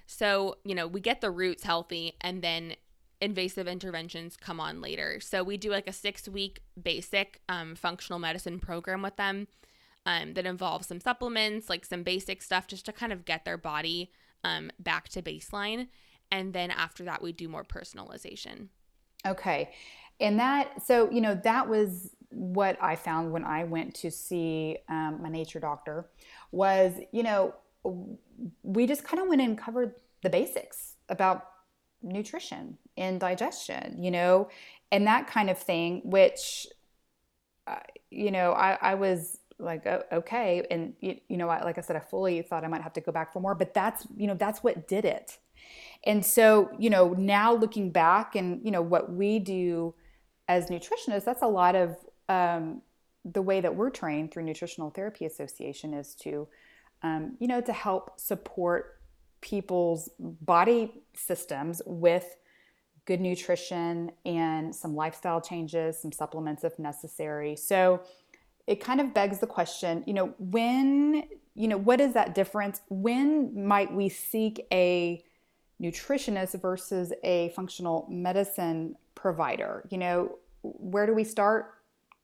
[0.06, 2.74] So, you know, we get the roots healthy and then
[3.24, 5.18] invasive interventions come on later.
[5.20, 9.48] So, we do like a six week basic um, functional medicine program with them
[10.06, 13.58] um, that involves some supplements, like some basic stuff just to kind of get their
[13.58, 14.10] body
[14.44, 15.88] um, back to baseline.
[16.30, 18.68] And then after that, we do more personalization.
[19.26, 19.70] Okay.
[20.20, 24.78] And that, so, you know, that was what I found when I went to see
[24.88, 26.10] um, my nature doctor
[26.52, 27.54] was, you know,
[28.62, 31.46] we just kind of went and covered the basics about
[32.04, 34.48] nutrition and digestion, you know,
[34.92, 36.66] and that kind of thing, which,
[37.66, 37.76] uh,
[38.10, 40.66] you know, I, I was like, oh, okay.
[40.70, 43.12] And, you, you know, like I said, I fully thought I might have to go
[43.12, 45.38] back for more, but that's, you know, that's what did it.
[46.04, 49.94] And so, you know, now looking back and, you know, what we do
[50.48, 51.96] as nutritionists, that's a lot of
[52.28, 52.82] um,
[53.24, 56.46] the way that we're trained through Nutritional Therapy Association is to,
[57.02, 58.93] um, you know, to help support
[59.44, 62.36] people's body systems with
[63.04, 67.54] good nutrition and some lifestyle changes, some supplements if necessary.
[67.54, 68.02] So
[68.66, 72.80] it kind of begs the question, you know, when, you know, what is that difference?
[72.88, 75.22] When might we seek a
[75.82, 79.86] nutritionist versus a functional medicine provider?
[79.90, 81.74] You know, where do we start?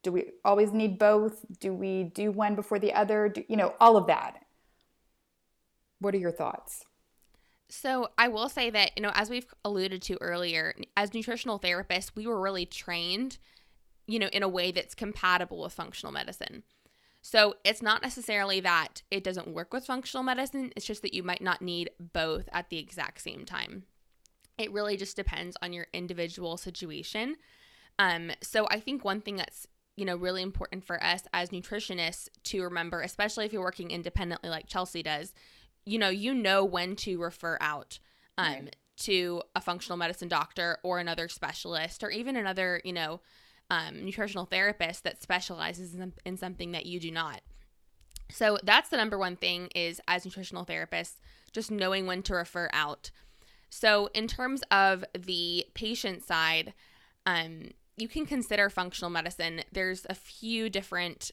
[0.02, 1.44] Do we always need both?
[1.60, 3.28] Do we do one before the other?
[3.28, 4.46] Do, you know, all of that.
[5.98, 6.86] What are your thoughts?
[7.72, 12.10] So, I will say that, you know, as we've alluded to earlier, as nutritional therapists,
[12.16, 13.38] we were really trained,
[14.08, 16.64] you know, in a way that's compatible with functional medicine.
[17.22, 21.22] So, it's not necessarily that it doesn't work with functional medicine, it's just that you
[21.22, 23.84] might not need both at the exact same time.
[24.58, 27.36] It really just depends on your individual situation.
[28.00, 32.28] Um, so, I think one thing that's you know, really important for us as nutritionists
[32.44, 35.34] to remember, especially if you're working independently like Chelsea does,
[35.84, 37.98] you know, you know when to refer out
[38.38, 38.76] um, right.
[38.98, 43.20] to a functional medicine doctor or another specialist or even another, you know,
[43.70, 47.40] um, nutritional therapist that specializes in, in something that you do not.
[48.30, 51.16] So that's the number one thing is as nutritional therapists,
[51.52, 53.10] just knowing when to refer out.
[53.70, 56.74] So in terms of the patient side,
[57.26, 59.62] um, you can consider functional medicine.
[59.72, 61.30] There's a few different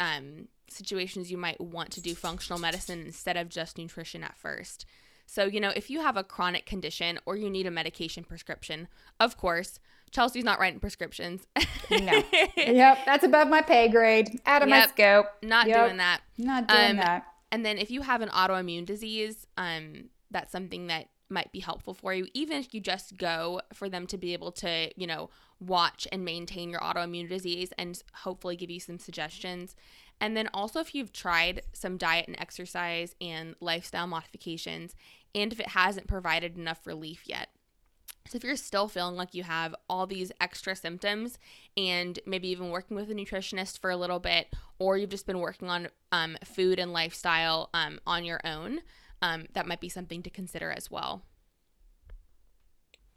[0.00, 4.86] um, situations you might want to do functional medicine instead of just nutrition at first.
[5.26, 8.88] So, you know, if you have a chronic condition or you need a medication prescription,
[9.18, 9.78] of course,
[10.10, 11.46] Chelsea's not writing prescriptions.
[11.90, 12.22] no.
[12.56, 14.40] Yep, that's above my pay grade.
[14.46, 15.26] Out of yep, my scope.
[15.42, 15.86] Not yep.
[15.86, 16.20] doing that.
[16.38, 17.26] Not doing um, that.
[17.50, 21.94] And then if you have an autoimmune disease, um, that's something that might be helpful
[21.94, 25.30] for you, even if you just go for them to be able to, you know,
[25.60, 29.74] watch and maintain your autoimmune disease and hopefully give you some suggestions.
[30.20, 34.94] And then also, if you've tried some diet and exercise and lifestyle modifications,
[35.34, 37.48] and if it hasn't provided enough relief yet.
[38.26, 41.38] So, if you're still feeling like you have all these extra symptoms
[41.76, 44.48] and maybe even working with a nutritionist for a little bit,
[44.78, 48.80] or you've just been working on um, food and lifestyle um, on your own,
[49.20, 51.22] um, that might be something to consider as well.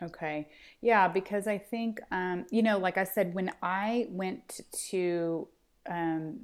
[0.01, 0.47] Okay.
[0.81, 5.47] Yeah, because I think, um, you know, like I said, when I went to
[5.89, 6.41] um,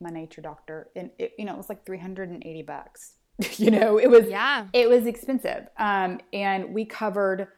[0.00, 3.12] my nature doctor, and it, you know, it was like 380 bucks.
[3.56, 5.66] you know, it was, yeah, it was expensive.
[5.78, 7.48] Um, and we covered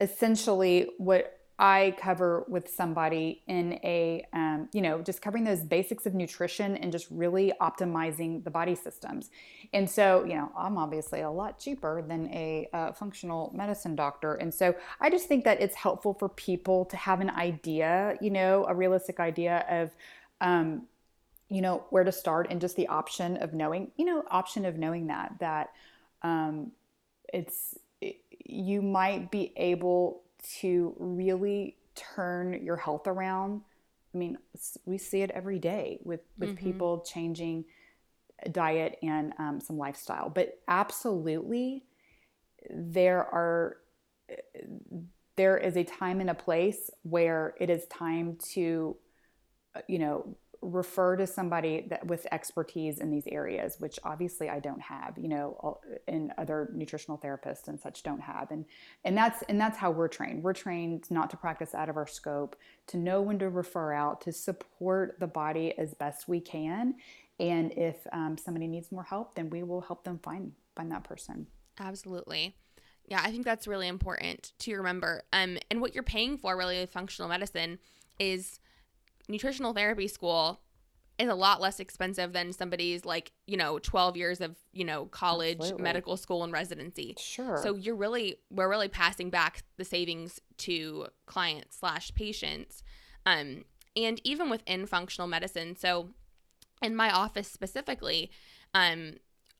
[0.00, 6.06] essentially what I cover with somebody in a, um, you know, just covering those basics
[6.06, 9.30] of nutrition and just really optimizing the body systems.
[9.72, 14.34] And so, you know, I'm obviously a lot cheaper than a uh, functional medicine doctor.
[14.34, 18.30] And so I just think that it's helpful for people to have an idea, you
[18.30, 19.90] know, a realistic idea of,
[20.40, 20.86] um,
[21.48, 24.76] you know, where to start and just the option of knowing, you know, option of
[24.76, 25.70] knowing that, that
[26.22, 26.72] um,
[27.32, 30.22] it's, it, you might be able
[30.60, 33.62] to really turn your health around.
[34.14, 34.38] I mean,
[34.86, 36.64] we see it every day with with mm-hmm.
[36.64, 37.64] people changing
[38.52, 40.30] diet and um, some lifestyle.
[40.30, 41.84] But absolutely,
[42.70, 43.76] there are
[45.36, 48.96] there is a time and a place where it is time to,
[49.74, 54.58] uh, you know, refer to somebody that with expertise in these areas which obviously I
[54.58, 58.50] don't have you know and other nutritional therapists and such don't have.
[58.50, 58.64] And
[59.04, 60.42] and that's and that's how we're trained.
[60.42, 62.56] We're trained not to practice out of our scope
[62.88, 66.94] to know when to refer out to support the body as best we can.
[67.40, 71.04] And if um, somebody needs more help then we will help them find find that
[71.04, 71.46] person.
[71.78, 72.56] Absolutely.
[73.06, 75.22] Yeah I think that's really important to remember.
[75.32, 77.78] Um and what you're paying for really with functional medicine
[78.18, 78.60] is
[79.28, 80.60] nutritional therapy school
[81.18, 85.06] is a lot less expensive than somebody's like you know 12 years of you know
[85.06, 85.82] college Absolutely.
[85.82, 91.06] medical school and residency sure so you're really we're really passing back the savings to
[91.26, 92.82] clients slash patients
[93.26, 93.64] um
[93.96, 96.10] and even within functional medicine so
[96.82, 98.30] in my office specifically
[98.74, 99.14] um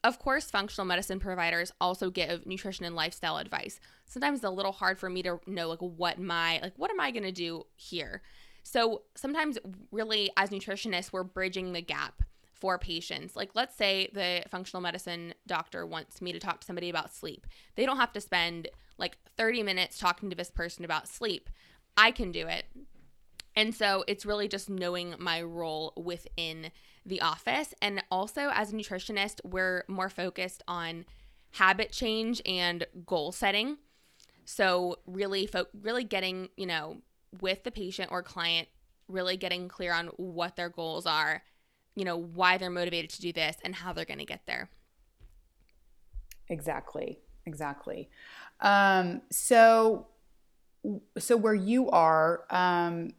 [0.05, 3.81] of course, functional medicine providers also give nutrition and lifestyle advice.
[4.07, 7.01] Sometimes it's a little hard for me to know like what my like what am
[7.01, 8.23] I going to do here.
[8.69, 9.57] So sometimes
[9.91, 13.35] really as nutritionists we're bridging the gap for patients.
[13.35, 17.47] Like let's say the functional medicine doctor wants me to talk to somebody about sleep.
[17.77, 21.49] They don't have to spend like 30 minutes talking to this person about sleep.
[21.97, 22.67] I can do it.
[23.57, 26.71] And so it's really just knowing my role within
[27.07, 27.73] the office.
[27.81, 31.07] And also, as a nutritionist, we're more focused on
[31.53, 33.79] habit change and goal setting.
[34.45, 36.99] So, really, fo- really getting, you know,
[37.41, 38.69] with the patient or client,
[39.09, 41.43] really getting clear on what their goals are,
[41.95, 44.71] you know, why they're motivated to do this and how they're going to get there.
[46.49, 47.19] Exactly.
[47.49, 48.11] Exactly.
[48.61, 50.07] Um, so,
[51.19, 53.15] so where you are, um,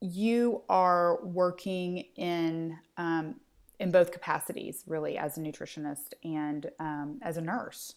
[0.00, 3.36] you are working in um,
[3.80, 7.94] in both capacities, really, as a nutritionist and um, as a nurse.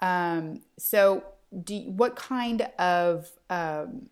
[0.00, 1.24] Um, so,
[1.64, 4.08] do what kind of um,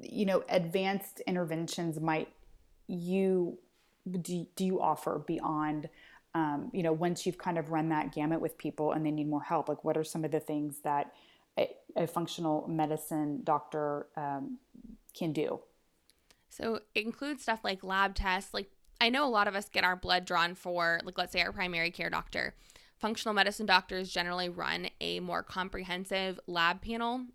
[0.00, 2.28] you know advanced interventions might
[2.86, 3.58] you
[4.20, 5.88] do, do you offer beyond
[6.34, 9.28] um, you know once you've kind of run that gamut with people and they need
[9.28, 9.68] more help?
[9.68, 11.12] Like, what are some of the things that
[11.58, 14.58] a, a functional medicine doctor um,
[15.16, 15.60] can do?
[16.50, 18.54] So it includes stuff like lab tests.
[18.54, 18.70] Like
[19.00, 21.52] I know a lot of us get our blood drawn for, like, let's say our
[21.52, 22.54] primary care doctor.
[22.96, 27.26] Functional medicine doctors generally run a more comprehensive lab panel.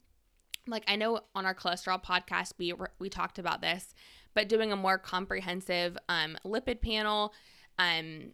[0.68, 3.94] Like I know on our cholesterol podcast, we we talked about this,
[4.34, 7.34] but doing a more comprehensive um, lipid panel,
[7.78, 8.32] um,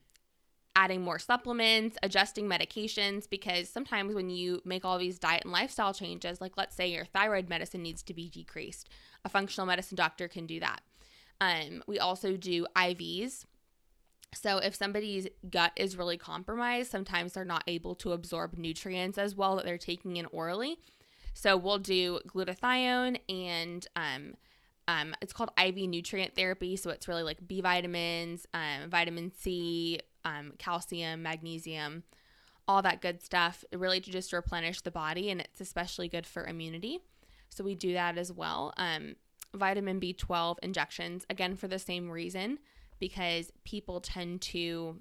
[0.75, 5.93] adding more supplements, adjusting medications, because sometimes when you make all these diet and lifestyle
[5.93, 8.89] changes, like let's say your thyroid medicine needs to be decreased,
[9.23, 10.81] a functional medicine doctor can do that.
[11.39, 13.45] Um, we also do IVs.
[14.33, 19.33] So if somebody's gut is really compromised, sometimes they're not able to absorb nutrients as
[19.33, 20.77] well that they're taking in orally.
[21.35, 24.35] So we'll do glutathione and um,
[24.87, 26.77] um, it's called IV nutrient therapy.
[26.77, 32.03] So it's really like B vitamins, um, vitamin C, um, calcium, magnesium,
[32.69, 35.29] all that good stuff, really to just replenish the body.
[35.29, 36.99] And it's especially good for immunity.
[37.49, 38.73] So we do that as well.
[38.77, 39.15] Um,
[39.53, 42.59] vitamin B12 injections, again, for the same reason,
[42.97, 44.99] because people tend to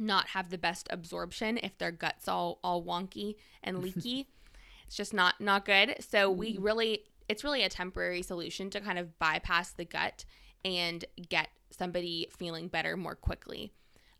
[0.00, 4.26] not have the best absorption if their guts all all wonky and leaky.
[4.84, 5.96] it's just not not good.
[6.00, 6.62] So we mm-hmm.
[6.62, 10.24] really it's really a temporary solution to kind of bypass the gut
[10.64, 13.72] and get somebody feeling better more quickly.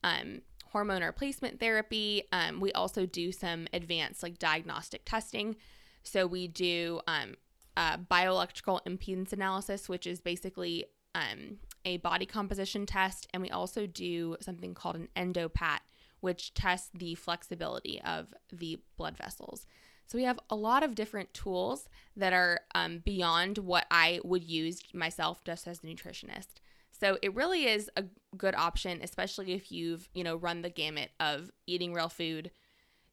[0.03, 2.25] Um, hormone replacement therapy.
[2.33, 5.57] Um, we also do some advanced like diagnostic testing.
[6.03, 7.37] So we do um,
[7.77, 10.85] uh, bioelectrical impedance analysis, which is basically
[11.15, 13.29] um, a body composition test.
[13.33, 15.79] And we also do something called an EndoPAT,
[16.21, 19.67] which tests the flexibility of the blood vessels.
[20.07, 24.45] So we have a lot of different tools that are um, beyond what I would
[24.45, 26.61] use myself just as a nutritionist.
[26.93, 28.05] So it really is a
[28.37, 32.51] good option, especially if you've you know run the gamut of eating real food,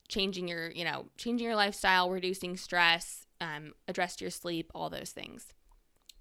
[0.08, 5.10] changing your you know changing your lifestyle, reducing stress, um, addressed your sleep, all those
[5.10, 5.48] things.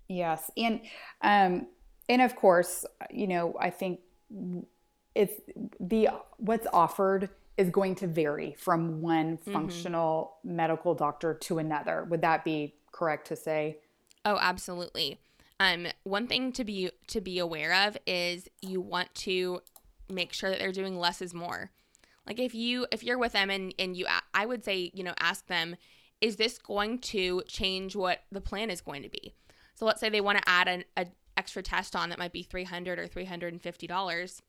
[0.08, 0.80] Yes, and
[1.20, 1.66] um,
[2.08, 4.00] and of course, you know, I think
[5.14, 5.34] it's
[5.78, 6.08] the
[6.38, 7.28] what's offered
[7.60, 9.52] is going to vary from one mm-hmm.
[9.52, 10.56] functional mm-hmm.
[10.56, 12.06] medical doctor to another.
[12.08, 13.78] Would that be correct to say?
[14.24, 15.20] Oh, absolutely.
[15.60, 19.60] Um, one thing to be to be aware of is you want to
[20.08, 21.70] make sure that they're doing less is more.
[22.26, 25.14] Like if you if you're with them and and you I would say you know
[25.20, 25.76] ask them
[26.22, 29.34] is this going to change what the plan is going to be?
[29.74, 31.06] So let's say they want to add an a
[31.36, 34.42] extra test on that might be 300 or $350.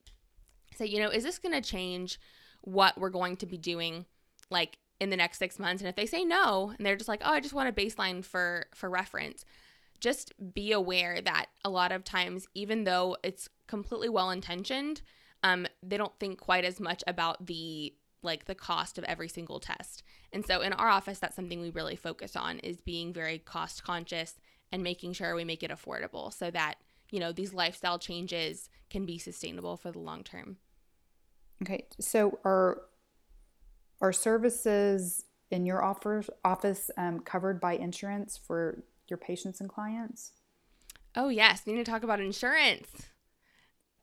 [0.76, 2.20] Say, you know, is this going to change
[2.62, 4.05] what we're going to be doing
[4.49, 5.82] like in the next 6 months?
[5.82, 8.24] And if they say no and they're just like, "Oh, I just want a baseline
[8.24, 9.45] for for reference."
[9.99, 15.01] Just be aware that a lot of times even though it's completely well intentioned,
[15.43, 17.93] um, they don't think quite as much about the
[18.24, 20.03] like the cost of every single test.
[20.32, 23.84] And so in our office that's something we really focus on is being very cost
[23.84, 24.39] conscious
[24.72, 26.76] and making sure we make it affordable so that,
[27.09, 30.57] you know, these lifestyle changes can be sustainable for the long term.
[31.62, 31.86] Okay.
[31.99, 32.82] So are
[34.01, 40.32] are services in your office office um, covered by insurance for your patients and clients?
[41.16, 42.88] Oh yes, we need to talk about insurance.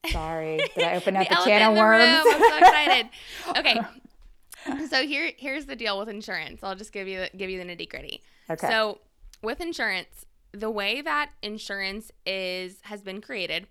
[0.07, 2.27] Sorry, did I open up the, the can of worms?
[2.29, 3.09] I'm so excited.
[3.57, 6.61] Okay, so here here's the deal with insurance.
[6.63, 8.23] I'll just give you the, give you the nitty gritty.
[8.51, 8.69] Okay.
[8.69, 9.01] So
[9.43, 13.67] with insurance, the way that insurance is has been created,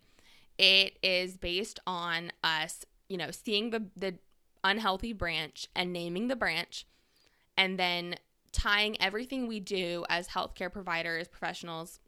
[0.57, 4.15] it is based on us, you know, seeing the the
[4.63, 6.85] unhealthy branch and naming the branch
[7.55, 8.15] and then
[8.51, 11.99] tying everything we do as healthcare providers, professionals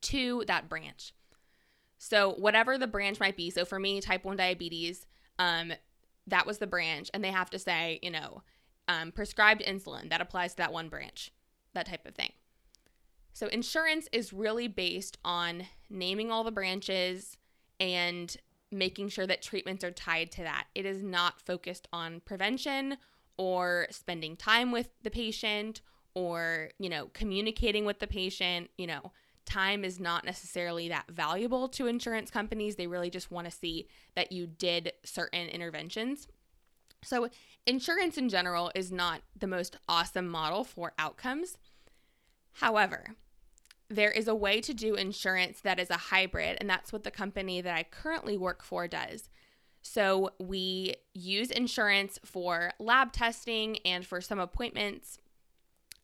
[0.00, 1.12] to that branch.
[1.98, 3.50] So, whatever the branch might be.
[3.50, 5.06] So, for me, type 1 diabetes,
[5.38, 5.72] um,
[6.26, 7.10] that was the branch.
[7.14, 8.42] And they have to say, you know,
[8.86, 11.32] um, prescribed insulin that applies to that one branch,
[11.74, 12.32] that type of thing.
[13.32, 17.38] So, insurance is really based on naming all the branches
[17.80, 18.36] and
[18.76, 20.66] making sure that treatments are tied to that.
[20.74, 22.98] It is not focused on prevention
[23.36, 25.80] or spending time with the patient
[26.14, 29.12] or, you know, communicating with the patient, you know,
[29.44, 32.76] time is not necessarily that valuable to insurance companies.
[32.76, 36.26] They really just want to see that you did certain interventions.
[37.02, 37.28] So,
[37.66, 41.58] insurance in general is not the most awesome model for outcomes.
[42.54, 43.14] However,
[43.88, 47.10] there is a way to do insurance that is a hybrid, and that's what the
[47.10, 49.28] company that I currently work for does.
[49.82, 55.18] So, we use insurance for lab testing and for some appointments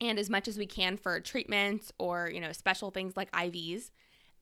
[0.01, 3.91] and as much as we can for treatments or, you know, special things like IVs.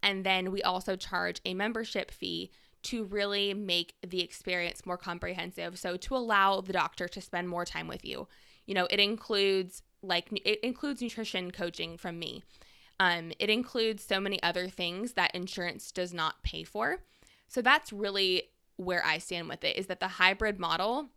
[0.03, 2.51] And then we also charge a membership fee
[2.85, 5.79] to really make the experience more comprehensive.
[5.79, 8.27] So to allow the doctor to spend more time with you.
[8.67, 12.43] You know, it includes like it includes nutrition coaching from me.
[13.01, 16.99] Um, it includes so many other things that insurance does not pay for.
[17.49, 18.45] So that's really
[18.77, 21.09] where I stand with it is that the hybrid model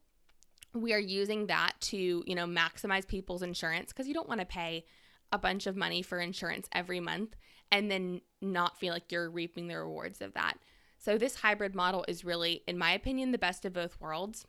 [0.74, 4.46] we are using that to, you know, maximize people's insurance because you don't want to
[4.46, 4.86] pay
[5.32, 7.36] a bunch of money for insurance every month
[7.72, 10.56] and then not feel like you're reaping the rewards of that.
[10.98, 14.46] So this hybrid model is really, in my opinion, the best of both worlds.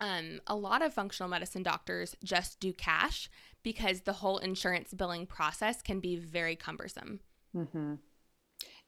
[0.00, 3.28] Um, a lot of functional medicine doctors just do cash
[3.62, 7.20] because the whole insurance billing process can be very cumbersome.
[7.54, 7.94] Mm-hmm.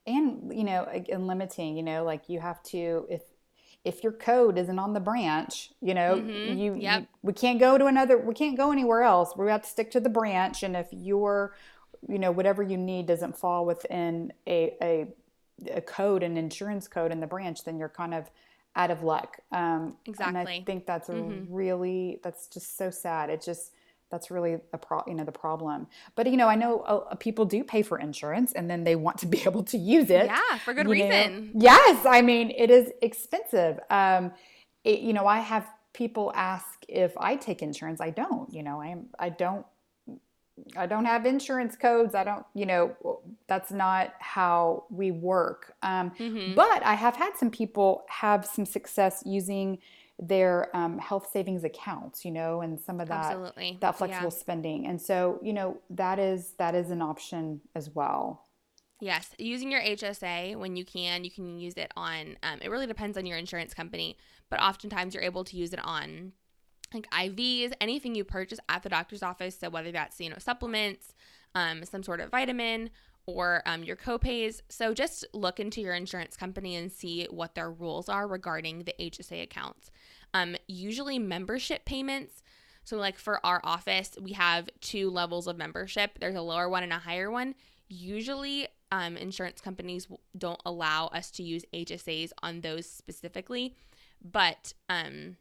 [0.07, 1.77] And you know, and limiting.
[1.77, 3.23] You know, like you have to if
[3.85, 6.57] if your code isn't on the branch, you know, mm-hmm.
[6.57, 7.01] you, yep.
[7.01, 9.37] you, we can't go to another we can't go anywhere else.
[9.37, 11.55] We have to stick to the branch and if your
[12.09, 15.07] you know whatever you need doesn't fall within a a,
[15.73, 18.31] a code an insurance code in the branch then you're kind of
[18.75, 19.39] out of luck.
[19.53, 20.41] Um exactly.
[20.41, 21.53] And I think that's a mm-hmm.
[21.53, 23.31] really that's just so sad.
[23.31, 23.73] It just
[24.13, 25.89] that's really a pro, you know the problem.
[26.15, 29.19] But you know, I know uh, people do pay for insurance and then they want
[29.19, 30.27] to be able to use it.
[30.27, 31.53] Yeah, for good reason.
[31.55, 31.61] Know?
[31.63, 33.81] Yes, I mean it is expensive.
[33.91, 34.31] Um,
[34.85, 38.01] it, you know, I have people ask if I take insurance.
[38.01, 38.53] I don't.
[38.53, 39.07] You know, I am.
[39.19, 39.65] I don't.
[40.77, 42.15] I don't have insurance codes.
[42.15, 42.45] I don't.
[42.55, 45.75] You know, that's not how we work.
[45.83, 46.55] Um, mm-hmm.
[46.55, 49.79] But I have had some people have some success using
[50.23, 53.77] their um, health savings accounts, you know, and some of that Absolutely.
[53.81, 54.39] that flexible yeah.
[54.39, 54.87] spending.
[54.87, 58.47] And so, you know, that is that is an option as well.
[59.01, 62.37] Yes, using your HSA when you can, you can use it on.
[62.45, 64.17] Um, it really depends on your insurance company,
[64.49, 66.33] but oftentimes you're able to use it on
[66.95, 69.59] like IVs, anything you purchase at the doctor's office.
[69.59, 71.15] So whether that's you know supplements,
[71.57, 72.91] um, some sort of vitamin,
[73.27, 74.63] or um, your copays.
[74.69, 78.95] So just look into your insurance company and see what their rules are regarding the
[78.99, 79.91] HSA accounts.
[80.35, 82.43] Um, usually, membership payments.
[82.85, 86.19] So, like for our office, we have two levels of membership.
[86.19, 87.55] There's a lower one and a higher one.
[87.89, 93.75] Usually, um, insurance companies don't allow us to use HSAs on those specifically,
[94.23, 95.37] but um,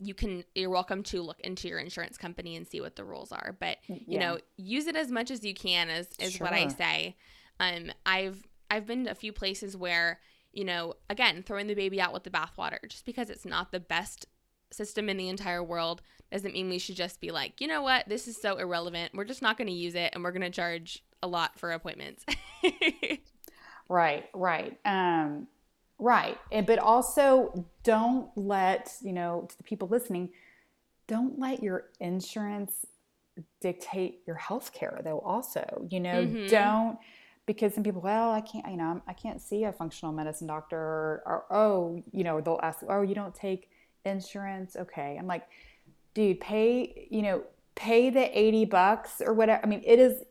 [0.00, 3.32] you can you're welcome to look into your insurance company and see what the rules
[3.32, 6.46] are but you know use it as much as you can is is sure.
[6.46, 7.16] what i say.
[7.60, 10.20] Um i've i've been to a few places where
[10.52, 13.80] you know again throwing the baby out with the bathwater just because it's not the
[13.80, 14.26] best
[14.70, 18.08] system in the entire world doesn't mean we should just be like you know what?
[18.08, 19.12] This is so irrelevant.
[19.14, 21.70] We're just not going to use it and we're going to charge a lot for
[21.70, 22.24] appointments.
[23.88, 24.78] Right right.
[24.84, 25.46] Um
[25.98, 26.38] Right.
[26.50, 30.30] And, but also don't let, you know, to the people listening,
[31.06, 32.86] don't let your insurance
[33.60, 35.86] dictate your health care though also.
[35.90, 36.46] You know, mm-hmm.
[36.48, 36.98] don't
[37.46, 40.76] because some people, well, I can't, you know, I can't see a functional medicine doctor
[40.76, 43.68] or, or oh, you know, they'll ask, oh, you don't take
[44.04, 44.76] insurance.
[44.76, 45.16] Okay.
[45.18, 45.46] I'm like,
[46.14, 47.42] dude, pay, you know,
[47.74, 49.60] pay the 80 bucks or whatever.
[49.62, 50.22] I mean, it is,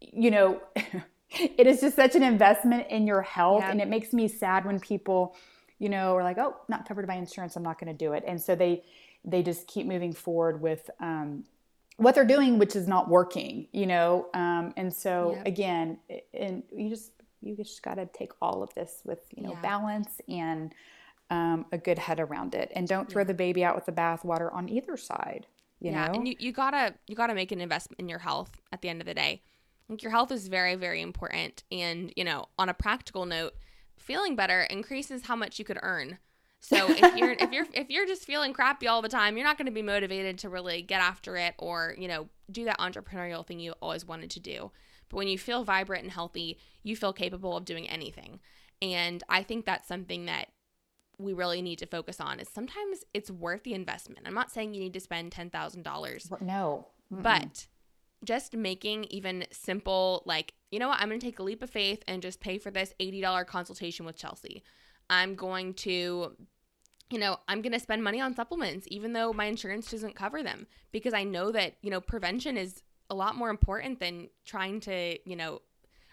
[0.00, 0.60] you know,
[1.58, 3.70] it is just such an investment in your health yeah.
[3.70, 5.36] and it makes me sad when people
[5.78, 8.24] you know are like oh not covered by insurance i'm not going to do it
[8.26, 8.82] and so they
[9.24, 11.44] they just keep moving forward with um,
[11.96, 15.42] what they're doing which is not working you know um, and so yeah.
[15.46, 15.98] again
[16.32, 17.12] and you just
[17.42, 19.60] you just got to take all of this with you know yeah.
[19.60, 20.74] balance and
[21.28, 24.52] um, a good head around it and don't throw the baby out with the bathwater
[24.54, 25.46] on either side
[25.80, 28.60] you yeah, know and you, you gotta you gotta make an investment in your health
[28.72, 29.42] at the end of the day
[29.88, 31.62] like your health is very, very important.
[31.70, 33.54] And, you know, on a practical note,
[33.98, 36.18] feeling better increases how much you could earn.
[36.60, 39.58] So if you're if you're if you're just feeling crappy all the time, you're not
[39.58, 43.46] going to be motivated to really get after it or, you know, do that entrepreneurial
[43.46, 44.70] thing you always wanted to do.
[45.08, 48.40] But when you feel vibrant and healthy, you feel capable of doing anything.
[48.82, 50.48] And I think that's something that
[51.18, 54.26] we really need to focus on is sometimes it's worth the investment.
[54.26, 56.42] I'm not saying you need to spend $10,000.
[56.42, 56.86] No.
[57.12, 57.22] Mm-mm.
[57.22, 57.66] But
[58.26, 61.70] just making even simple like, you know what, I'm going to take a leap of
[61.70, 64.62] faith and just pay for this $80 consultation with Chelsea.
[65.08, 66.36] I'm going to
[67.08, 70.42] you know, I'm going to spend money on supplements even though my insurance doesn't cover
[70.42, 74.80] them because I know that, you know, prevention is a lot more important than trying
[74.80, 75.62] to, you know,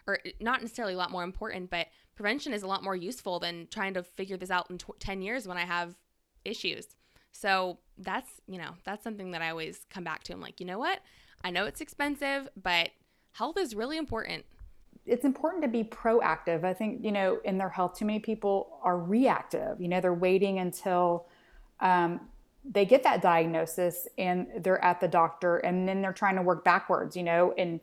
[0.05, 3.67] or not necessarily a lot more important, but prevention is a lot more useful than
[3.71, 5.95] trying to figure this out in tw- 10 years when I have
[6.45, 6.87] issues.
[7.33, 10.33] So that's, you know, that's something that I always come back to.
[10.33, 10.99] I'm like, you know what?
[11.43, 12.89] I know it's expensive, but
[13.33, 14.45] health is really important
[15.05, 16.63] it's important to be proactive.
[16.63, 19.81] I think, you know, in their health, too many people are reactive.
[19.81, 21.25] You know, they're waiting until
[21.81, 22.21] um,
[22.63, 26.63] they get that diagnosis and they're at the doctor and then they're trying to work
[26.63, 27.81] backwards, you know, and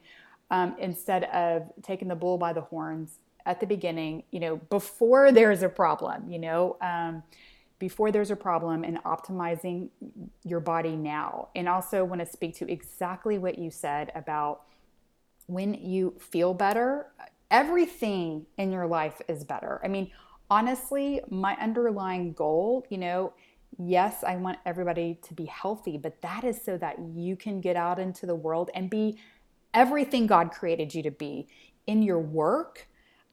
[0.50, 5.30] um, instead of taking the bull by the horns at the beginning, you know, before
[5.30, 7.22] there's a problem, you know, um,
[7.80, 9.88] before there's a problem and optimizing
[10.44, 11.48] your body now.
[11.56, 14.62] And also want to speak to exactly what you said about
[15.46, 17.06] when you feel better,
[17.50, 19.80] everything in your life is better.
[19.82, 20.12] I mean,
[20.48, 23.32] honestly, my underlying goal, you know,
[23.78, 27.76] yes, I want everybody to be healthy, but that is so that you can get
[27.76, 29.18] out into the world and be
[29.72, 31.48] everything God created you to be
[31.86, 32.88] in your work.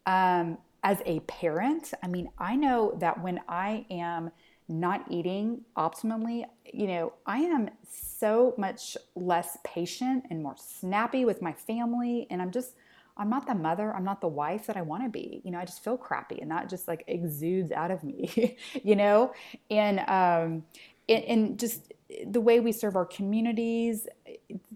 [0.05, 0.57] Um,
[0.87, 4.31] as a parent, I mean, I know that when I am
[4.69, 11.41] not eating optimally, you know, I am so much less patient and more snappy with
[11.41, 12.25] my family.
[12.29, 12.75] And I'm just,
[13.17, 15.41] I'm not the mother, I'm not the wife that I want to be.
[15.43, 18.95] You know, I just feel crappy and that just like exudes out of me, you
[18.95, 19.33] know?
[19.69, 20.63] And, um,
[21.09, 21.91] and, and just
[22.25, 24.07] the way we serve our communities,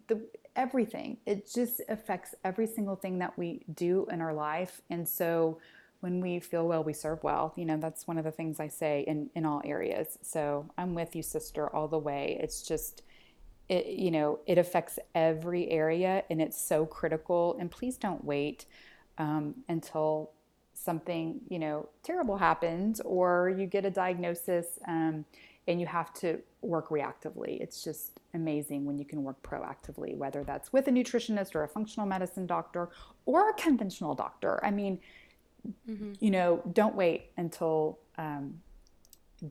[0.10, 0.20] the,
[0.58, 4.82] everything, it just affects every single thing that we do in our life.
[4.90, 5.58] And so,
[6.02, 7.54] when we feel well, we serve well.
[7.56, 10.18] You know, that's one of the things I say in, in all areas.
[10.22, 12.38] So I'm with you, sister, all the way.
[12.42, 13.04] It's just,
[13.70, 17.56] it, you know, it affects every area and it's so critical.
[17.60, 18.66] And please don't wait
[19.18, 20.32] um, until
[20.74, 25.24] something, you know, terrible happens or you get a diagnosis um,
[25.68, 27.62] and you have to work reactively.
[27.62, 31.68] It's just amazing when you can work proactively, whether that's with a nutritionist or a
[31.68, 32.90] functional medicine doctor
[33.26, 34.60] or a conventional doctor.
[34.66, 35.00] I mean,
[35.90, 36.14] mm-hmm.
[36.20, 38.62] you know, don't wait until um,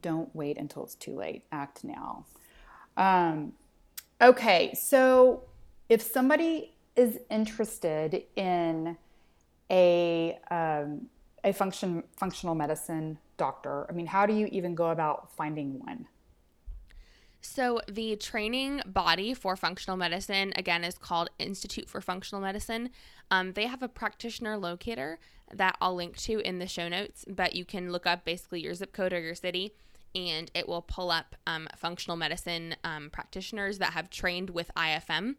[0.00, 1.44] don't wait until it's too late.
[1.52, 2.26] Act now.
[2.96, 3.52] Um,
[4.20, 5.44] okay, so
[5.88, 8.96] if somebody is interested in
[9.70, 11.06] a um,
[11.44, 16.06] a function functional medicine doctor, I mean, how do you even go about finding one?
[17.42, 22.90] So, the training body for functional medicine, again, is called Institute for Functional Medicine.
[23.30, 25.18] Um, they have a practitioner locator
[25.52, 28.74] that I'll link to in the show notes, but you can look up basically your
[28.74, 29.72] zip code or your city
[30.14, 35.36] and it will pull up um, functional medicine um, practitioners that have trained with IFM.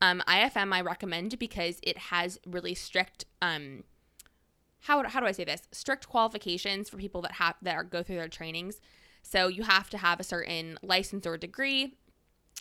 [0.00, 3.84] Um, IFM I recommend because it has really strict um,
[4.80, 8.02] how, how do I say this strict qualifications for people that have that are go
[8.02, 8.80] through their trainings.
[9.28, 11.96] So you have to have a certain license or degree,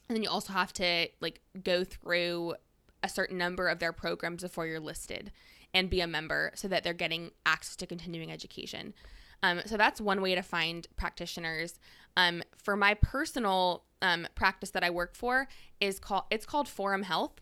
[0.07, 2.55] and then you also have to like go through
[3.03, 5.31] a certain number of their programs before you're listed
[5.75, 8.95] and be a member so that they're getting access to continuing education.
[9.43, 11.77] Um, so that's one way to find practitioners.
[12.17, 15.47] Um, for my personal um, practice that I work for
[15.79, 17.41] is called it's called Forum Health,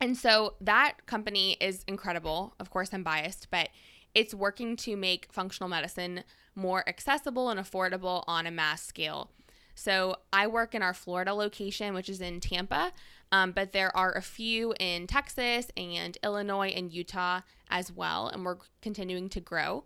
[0.00, 2.54] and so that company is incredible.
[2.58, 3.68] Of course, I'm biased, but
[4.14, 9.30] it's working to make functional medicine more accessible and affordable on a mass scale.
[9.74, 12.92] So I work in our Florida location, which is in Tampa,
[13.32, 17.40] um, but there are a few in Texas and Illinois and Utah
[17.70, 19.84] as well, and we're continuing to grow.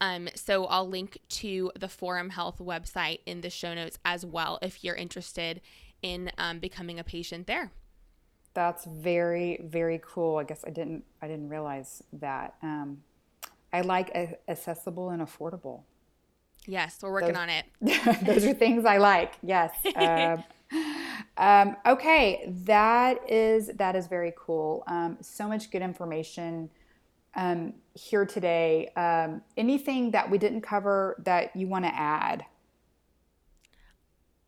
[0.00, 4.58] Um, so I'll link to the Forum Health website in the show notes as well
[4.62, 5.60] if you're interested
[6.02, 7.70] in um, becoming a patient there.
[8.54, 10.36] That's very very cool.
[10.36, 12.54] I guess I didn't I didn't realize that.
[12.62, 13.02] Um,
[13.74, 15.82] I like accessible and affordable.
[16.64, 17.64] Yes, we're working those, on it.
[18.24, 19.34] those are things I like.
[19.42, 19.72] Yes.
[19.96, 20.36] Uh,
[21.36, 24.84] um, okay, that is that is very cool.
[24.86, 26.70] Um, so much good information
[27.34, 28.92] um, here today.
[28.96, 32.44] Um, anything that we didn't cover that you want to add?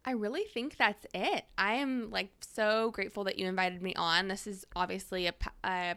[0.05, 1.47] I really think that's it.
[1.59, 4.29] I am like so grateful that you invited me on.
[4.29, 5.97] This is obviously a, a,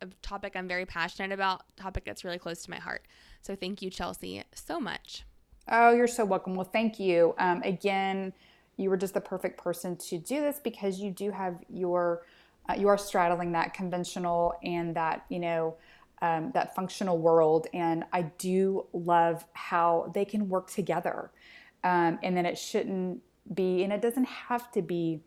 [0.00, 3.06] a topic I'm very passionate about, topic that's really close to my heart.
[3.42, 5.24] So thank you, Chelsea, so much.
[5.68, 6.54] Oh, you're so welcome.
[6.54, 7.34] Well, thank you.
[7.38, 8.32] Um, again,
[8.76, 12.22] you were just the perfect person to do this because you do have your,
[12.68, 15.76] uh, you are straddling that conventional and that, you know,
[16.22, 17.66] um, that functional world.
[17.72, 21.30] And I do love how they can work together.
[21.84, 23.22] Um, and then it shouldn't
[23.54, 25.20] be, and it doesn't have to be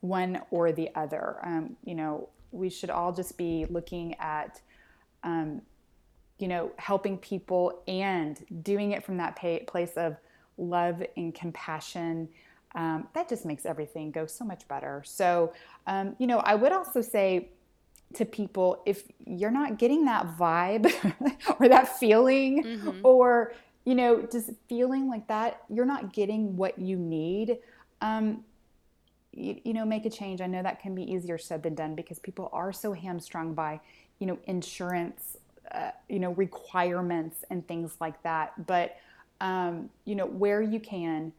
[0.00, 1.36] one or the other.
[1.42, 4.60] Um, you know, we should all just be looking at,
[5.24, 5.62] um,
[6.38, 10.16] you know, helping people and doing it from that pay, place of
[10.58, 12.28] love and compassion.
[12.74, 15.02] Um, that just makes everything go so much better.
[15.04, 15.52] So,
[15.86, 17.50] um, you know, I would also say
[18.14, 20.92] to people if you're not getting that vibe
[21.60, 23.00] or that feeling mm-hmm.
[23.02, 27.58] or you know just feeling like that you're not getting what you need
[28.00, 28.44] um,
[29.32, 30.40] you, you, know make a change.
[30.40, 33.80] I know that can be easier said than done because people are so hamstrung by
[34.18, 35.36] you know insurance
[35.72, 38.66] uh, you know requirements and things like that.
[38.66, 38.96] But
[39.40, 41.32] um, you know where you can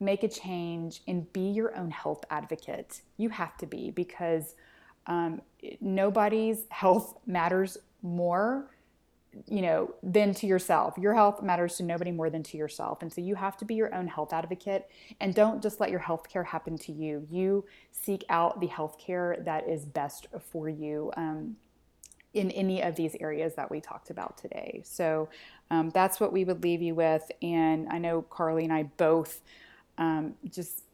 [0.00, 4.54] make a change and be your own health advocate you have to be because
[5.06, 5.40] um,
[5.80, 8.66] nobody's health matters more
[9.46, 10.96] you know than to yourself.
[10.98, 13.02] Your health matters to nobody more than to yourself.
[13.02, 14.86] And so you have to be your own health advocate
[15.20, 17.26] and don't just let your health care happen to you.
[17.30, 21.56] You seek out the health care that is best for you um,
[22.34, 24.82] in any of these areas that we talked about today.
[24.84, 25.28] So
[25.70, 27.30] um, that's what we would leave you with.
[27.42, 29.40] And i know carly and i both
[29.98, 30.84] um, just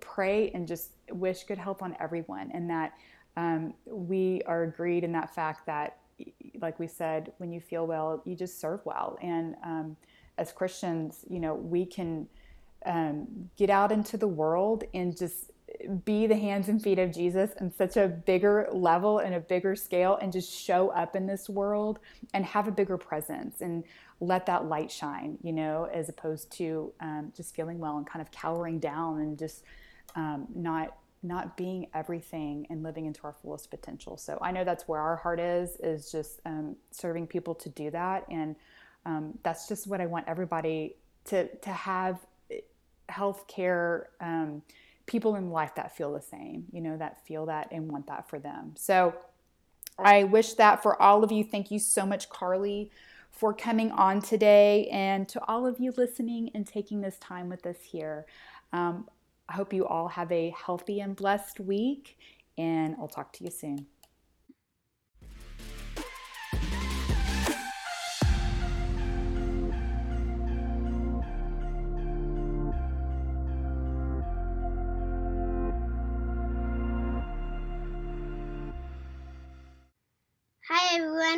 [0.00, 2.94] pray and just wish good health on everyone and that
[3.36, 5.98] um, we are agreed in that fact that,
[6.60, 9.18] like we said, when you feel well, you just serve well.
[9.22, 9.96] And um,
[10.38, 12.28] as Christians, you know, we can
[12.86, 15.50] um, get out into the world and just
[16.04, 19.74] be the hands and feet of Jesus on such a bigger level and a bigger
[19.74, 21.98] scale and just show up in this world
[22.32, 23.84] and have a bigger presence and
[24.20, 28.22] let that light shine, you know, as opposed to um, just feeling well and kind
[28.22, 29.64] of cowering down and just
[30.14, 34.16] um, not not being everything and living into our fullest potential.
[34.16, 37.90] So I know that's where our heart is, is just um, serving people to do
[37.90, 38.24] that.
[38.30, 38.54] And
[39.06, 40.96] um, that's just what I want everybody
[41.26, 42.18] to, to have
[42.50, 42.60] eh,
[43.08, 44.62] healthcare um,
[45.06, 48.28] people in life that feel the same, you know, that feel that and want that
[48.28, 48.72] for them.
[48.76, 49.14] So
[49.98, 51.44] I wish that for all of you.
[51.44, 52.90] Thank you so much, Carly,
[53.30, 57.64] for coming on today and to all of you listening and taking this time with
[57.66, 58.26] us here.
[58.72, 59.08] Um,
[59.48, 62.18] I hope you all have a healthy and blessed week,
[62.56, 63.86] and I'll talk to you soon.